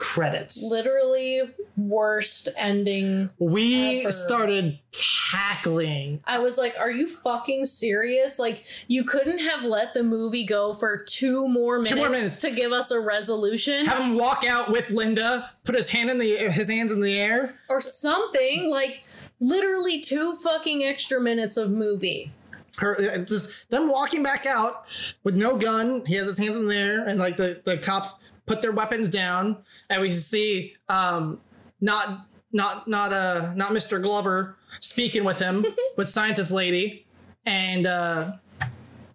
[0.00, 0.62] Credits.
[0.62, 1.42] Literally
[1.76, 3.28] worst ending.
[3.38, 4.10] We ever.
[4.10, 6.20] started cackling.
[6.24, 8.38] I was like, are you fucking serious?
[8.38, 12.40] Like, you couldn't have let the movie go for two more minutes, more minutes.
[12.40, 16.18] to give us a resolution Have him walk out with Linda, put his hand in
[16.18, 17.60] the his hands in the air.
[17.68, 18.70] or something.
[18.70, 19.04] Like,
[19.38, 22.32] literally two fucking extra minutes of movie.
[22.78, 24.86] her uh, just them walking back out
[25.24, 26.04] with no gun.
[26.06, 28.14] He has his hands in the air, and like the the cops
[28.50, 29.56] put their weapons down,
[29.88, 31.40] and we see um
[31.80, 34.02] not not not uh not Mr.
[34.02, 35.64] Glover speaking with him
[35.96, 37.06] with scientist lady,
[37.46, 38.32] and uh,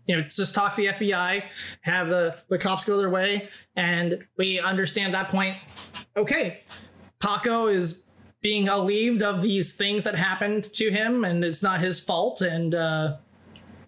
[0.08, 1.44] you know just talk to the FBI,
[1.82, 5.58] have the the cops go their way, and we understand that point.
[6.16, 6.62] Okay,
[7.20, 8.06] Paco is
[8.42, 12.40] being relieved of these things that happened to him, and it's not his fault.
[12.40, 13.18] And uh,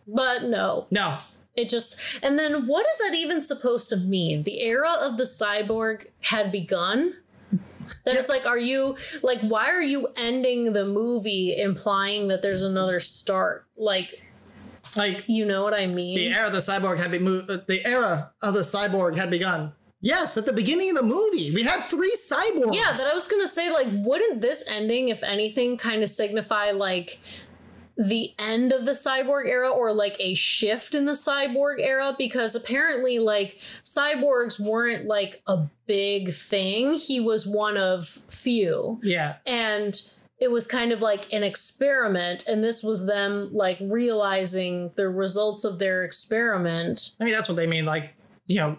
[0.07, 1.19] But no, no,
[1.57, 1.97] it just.
[2.21, 4.43] And then what is that even supposed to mean?
[4.43, 7.15] The era of the cyborg had begun?
[8.05, 12.61] That it's like, are you like, why are you ending the movie implying that there's
[12.61, 13.65] another start?
[13.77, 14.23] Like,
[14.95, 16.15] like you know what I mean?
[16.15, 17.49] the era of the cyborg had been moved.
[17.49, 19.73] Uh, the era of the cyborg had begun.
[19.99, 22.75] Yes, at the beginning of the movie, we had three cyborgs.
[22.75, 26.71] Yeah, that I was gonna say, like, wouldn't this ending, if anything, kind of signify
[26.71, 27.19] like
[27.97, 32.15] the end of the cyborg era or like a shift in the cyborg era?
[32.17, 36.95] Because apparently, like, cyborgs weren't like a big thing.
[36.95, 38.99] He was one of few.
[39.03, 39.37] yeah.
[39.45, 39.99] And
[40.39, 45.63] it was kind of like an experiment, and this was them like realizing the results
[45.63, 47.15] of their experiment.
[47.19, 47.85] I mean, that's what they mean.
[47.85, 48.13] Like,
[48.45, 48.77] you know,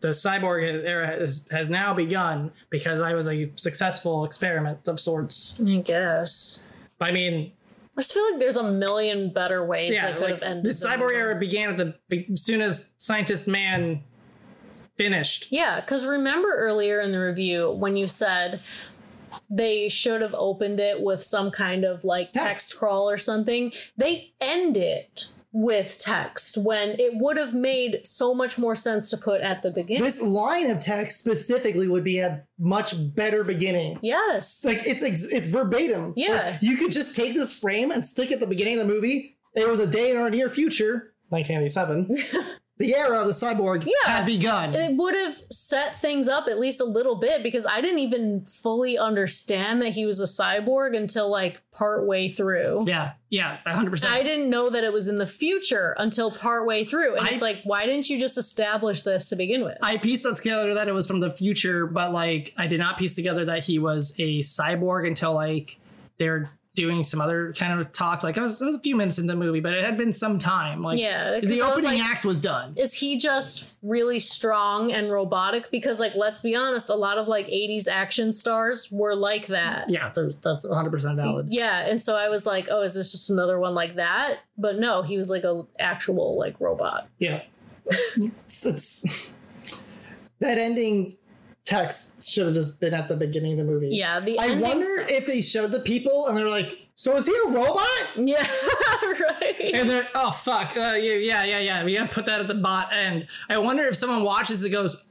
[0.00, 5.62] the cyborg era has, has now begun because I was a successful experiment of sorts.
[5.64, 6.68] I guess.
[7.00, 7.52] I mean,
[7.96, 10.64] I just feel like there's a million better ways yeah, they could like have ended
[10.64, 11.76] the the cyborg era began at
[12.08, 14.02] the as soon as scientist man
[14.96, 15.48] finished.
[15.50, 18.60] Yeah, because remember earlier in the review when you said
[19.50, 22.46] they should have opened it with some kind of like Text.
[22.46, 23.72] text crawl or something?
[23.96, 29.16] They end it with text when it would have made so much more sense to
[29.16, 30.02] put at the beginning.
[30.02, 33.98] This line of text specifically would be a much better beginning.
[34.02, 34.66] yes.
[34.66, 36.12] Like it's it's verbatim.
[36.14, 36.50] Yeah.
[36.52, 38.92] Like, you could just take this frame and stick it at the beginning of the
[38.92, 39.38] movie.
[39.54, 42.18] It was a day in our near future, 1987.
[42.78, 44.10] the era of the cyborg Yeah.
[44.10, 44.74] had begun.
[44.74, 48.44] it would have set things up at least a little bit because I didn't even
[48.44, 52.82] fully understand that he was a cyborg until like part way through.
[52.86, 54.04] yeah, yeah, 100%.
[54.10, 57.16] I didn't know that it was in the future until part way through.
[57.16, 59.78] And I- it's like, why didn't you just establish this to begin with?
[59.82, 63.14] I pieced together that it was from the future, but like I did not piece
[63.14, 65.78] together that he was a cyborg until like
[66.18, 68.22] they're doing some other kind of talks.
[68.22, 70.12] Like it was, it was a few minutes in the movie, but it had been
[70.12, 70.82] some time.
[70.82, 72.74] Like Yeah, the I opening like- act was done.
[72.76, 75.70] Is he just really strong and robotic?
[75.72, 79.90] Because, like, let's be honest, a lot of like 80s action stars were like that.
[79.90, 81.48] Yeah, that's 100% valid.
[81.50, 84.38] Yeah, and so I was like, oh, is this just another one like that?
[84.56, 87.08] But no, he was like a actual like robot.
[87.18, 87.42] Yeah.
[87.86, 89.34] it's, it's-
[90.38, 91.16] that ending
[91.66, 93.88] text should have just been at the beginning of the movie.
[93.88, 95.12] Yeah, the I wonder sucks.
[95.12, 97.86] if they showed the people and they're like, so is he a robot?
[98.16, 98.38] Yeah,
[99.02, 99.70] right.
[99.74, 100.76] And they're, oh, fuck.
[100.76, 101.84] Uh, yeah, yeah, yeah, yeah.
[101.84, 103.26] We gotta put that at the bot end.
[103.50, 105.04] I wonder if someone watches it goes,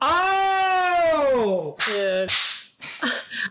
[0.00, 2.32] oh, Dude.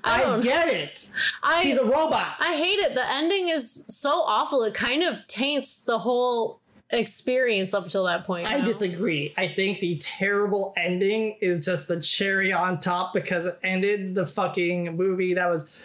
[0.04, 1.08] I I, get it.
[1.44, 2.36] I He's a robot.
[2.40, 2.96] I hate it.
[2.96, 4.64] The ending is so awful.
[4.64, 6.60] It kind of taints the whole
[6.92, 8.48] experience up until that point.
[8.50, 8.66] you I know?
[8.66, 9.34] disagree.
[9.38, 14.26] I think the terrible ending is just the cherry on top because it ended the
[14.26, 15.78] fucking movie that was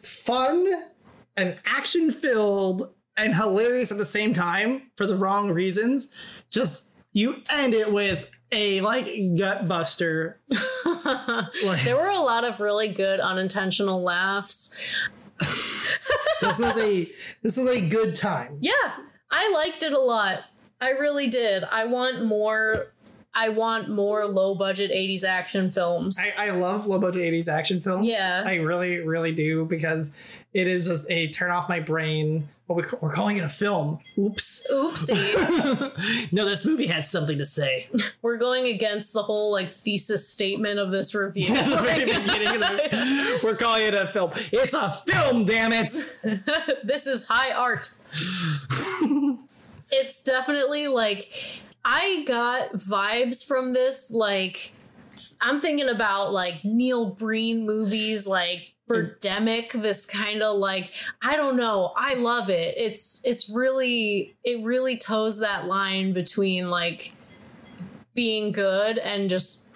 [0.00, 0.66] fun
[1.36, 6.08] and action filled and hilarious at the same time for the wrong reasons.
[6.50, 9.08] Just you end it with a like
[9.38, 10.40] gut buster.
[11.64, 14.76] Like, There were a lot of really good unintentional laughs.
[16.40, 17.10] this was a
[17.42, 18.58] this was a good time.
[18.60, 18.72] Yeah,
[19.30, 20.40] I liked it a lot.
[20.82, 21.62] I really did.
[21.64, 22.88] I want more.
[23.34, 26.18] I want more low budget 80s action films.
[26.18, 28.06] I, I love low budget 80s action films.
[28.06, 28.42] Yeah.
[28.44, 30.14] I really, really do because
[30.52, 32.48] it is just a turn off my brain.
[32.68, 34.00] Well, we, we're calling it a film.
[34.18, 34.66] Oops.
[34.70, 36.32] Oopsie.
[36.32, 37.88] no, this movie had something to say.
[38.22, 41.46] We're going against the whole like thesis statement of this review.
[41.54, 44.30] At the very beginning of the- we're calling it a film.
[44.52, 45.90] It's a film, damn it.
[46.84, 47.88] this is high art.
[49.92, 51.28] It's definitely like
[51.84, 54.72] I got vibes from this like
[55.40, 60.92] I'm thinking about like Neil Breen movies like Birdemic this kind of like
[61.22, 62.74] I don't know I love it.
[62.76, 67.12] It's it's really it really toes that line between like
[68.14, 69.66] being good and just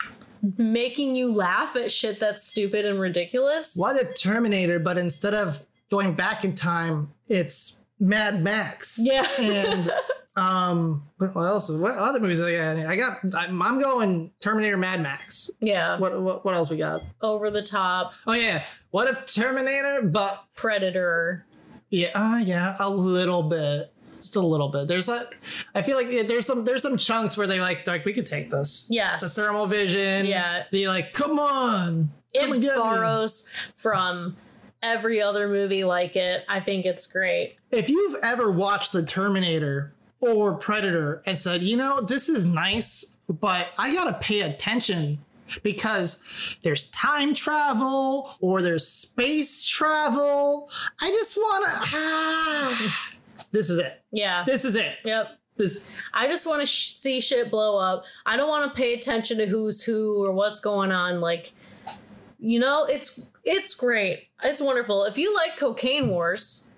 [0.59, 3.75] making you laugh at shit that's stupid and ridiculous.
[3.77, 8.99] What if Terminator, but instead of going back in time, it's Mad Max.
[9.01, 9.93] yeah And
[10.37, 11.71] um, what else?
[11.71, 12.41] What other movies?
[12.41, 12.77] I got?
[12.79, 13.19] I got.
[13.35, 15.51] I'm, going Terminator, Mad Max.
[15.61, 17.03] yeah What, what what else we got?
[17.23, 18.63] over the top Oh yeah.
[18.91, 21.47] What if Terminator, but predator
[21.91, 24.89] yeah, uh, yeah, a little bit, just a little bit.
[24.89, 25.29] There's a,
[25.75, 28.51] I feel like there's some there's some chunks where they like like we could take
[28.51, 28.87] this.
[28.91, 30.27] yes The thermal vision.
[30.27, 30.65] Yeah.
[30.71, 32.11] The like, come on.
[32.33, 32.79] it get me.
[32.79, 34.37] borrows from
[34.83, 36.45] every other movie like it.
[36.49, 37.57] I think it's great.
[37.71, 43.19] If you've ever watched The Terminator or Predator and said, you know, this is nice,
[43.29, 45.19] but I gotta pay attention
[45.63, 46.23] because
[46.63, 50.71] there's time travel or there's space travel.
[51.01, 51.67] I just wanna.
[51.69, 53.11] Ah.
[53.53, 54.03] This is it.
[54.11, 54.45] Yeah.
[54.45, 54.97] This is it.
[55.05, 55.39] Yep.
[55.57, 58.05] This I just want to sh- see shit blow up.
[58.27, 61.21] I don't want to pay attention to who's who or what's going on.
[61.21, 61.53] Like,
[62.39, 64.26] you know, it's it's great.
[64.43, 65.05] It's wonderful.
[65.05, 66.71] If you like Cocaine Wars,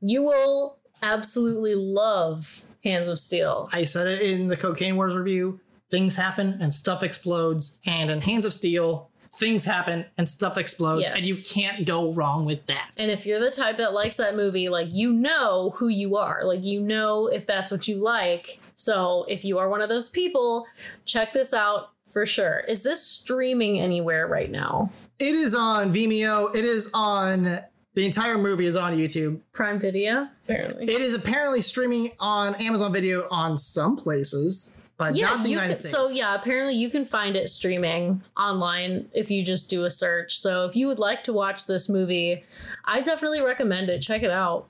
[0.00, 3.68] you will absolutely love Hands of Steel.
[3.72, 5.60] I said it in the Cocaine Wars review.
[5.90, 11.02] Things happen and stuff explodes, and in Hands of Steel, things happen and stuff explodes,
[11.02, 11.14] Yes.
[11.14, 12.90] and you can't go wrong with that.
[12.98, 16.42] And if you're the type that likes that movie, like you know who you are.
[16.44, 18.58] Like you know if that's what you like.
[18.74, 20.66] So if you are one of those people,
[21.04, 22.60] check this out for sure.
[22.68, 24.90] Is this streaming anywhere right now?
[25.18, 26.54] it is on Vimeo.
[26.54, 27.60] It is on
[27.94, 29.40] the entire movie is on YouTube.
[29.52, 30.28] Prime Video?
[30.44, 30.84] Apparently.
[30.84, 35.68] It is apparently streaming on Amazon Video on some places, but yeah, not the United
[35.68, 35.92] can, States.
[35.92, 40.38] so yeah, apparently you can find it streaming online if you just do a search.
[40.38, 42.44] So if you would like to watch this movie,
[42.84, 44.00] I definitely recommend it.
[44.00, 44.68] Check it out.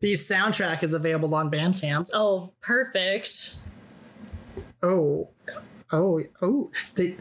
[0.00, 2.10] the soundtrack is available on Bandcamp.
[2.12, 3.56] Oh, perfect.
[4.82, 5.30] Oh,
[5.92, 6.70] oh, oh!
[6.94, 7.16] They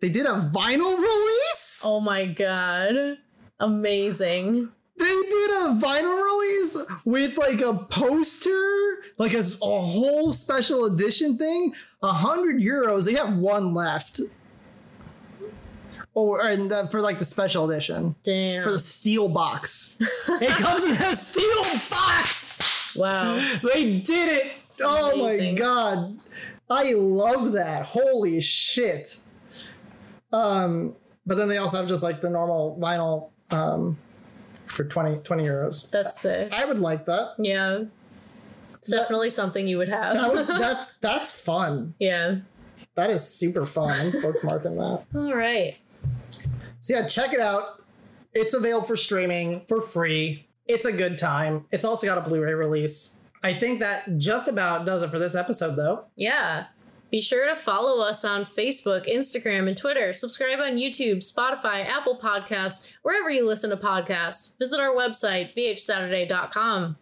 [0.00, 1.80] they did a vinyl release.
[1.84, 3.18] Oh my god.
[3.60, 4.68] Amazing.
[4.96, 11.38] They did a vinyl release with like a poster, like a, a whole special edition
[11.38, 11.72] thing.
[12.02, 13.04] A hundred euros.
[13.04, 14.20] They have one left.
[16.14, 18.62] Or and for like the special edition Damn.
[18.62, 19.96] for the steel box.
[20.28, 22.58] it comes in a steel box.
[22.96, 23.34] wow.
[23.72, 24.52] They did it.
[24.80, 25.54] Oh Amazing.
[25.54, 26.18] my god.
[26.70, 27.82] I love that.
[27.84, 29.20] Holy shit.
[30.32, 30.94] Um
[31.26, 33.98] but then they also have just like the normal vinyl um
[34.66, 35.90] for 20 20 euros.
[35.90, 36.52] That's sick.
[36.52, 37.32] I would like that.
[37.38, 37.84] Yeah.
[38.66, 40.32] It's definitely something you would That have.
[40.32, 41.94] would- that's that's fun.
[41.98, 42.36] yeah.
[42.94, 43.90] That is super fun.
[43.90, 45.04] I'm bookmarking that.
[45.18, 45.78] All right.
[46.80, 47.82] So yeah, check it out.
[48.34, 50.48] It's available for streaming for free.
[50.66, 51.64] It's a good time.
[51.70, 53.20] It's also got a Blu-ray release.
[53.42, 56.04] I think that just about does it for this episode though.
[56.16, 56.66] Yeah.
[57.10, 60.12] Be sure to follow us on Facebook, Instagram, and Twitter.
[60.12, 64.52] Subscribe on YouTube, Spotify, Apple Podcasts, wherever you listen to podcasts.
[64.58, 66.96] Visit our website, vhsaturday.com.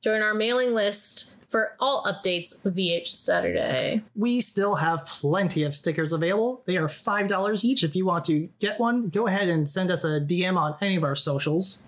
[0.00, 4.02] Join our mailing list for all updates of VH Saturday.
[4.16, 6.62] we still have plenty of stickers available.
[6.66, 7.84] They are $5 each.
[7.84, 10.96] If you want to get one, go ahead and send us a DM on any
[10.96, 11.82] of our socials.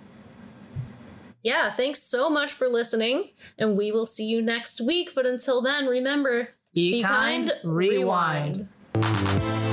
[1.44, 5.10] Yeah, thanks so much for listening, and we will see you next week.
[5.14, 8.66] But until then, remember Be, be kind, rewind.
[8.94, 9.63] rewind.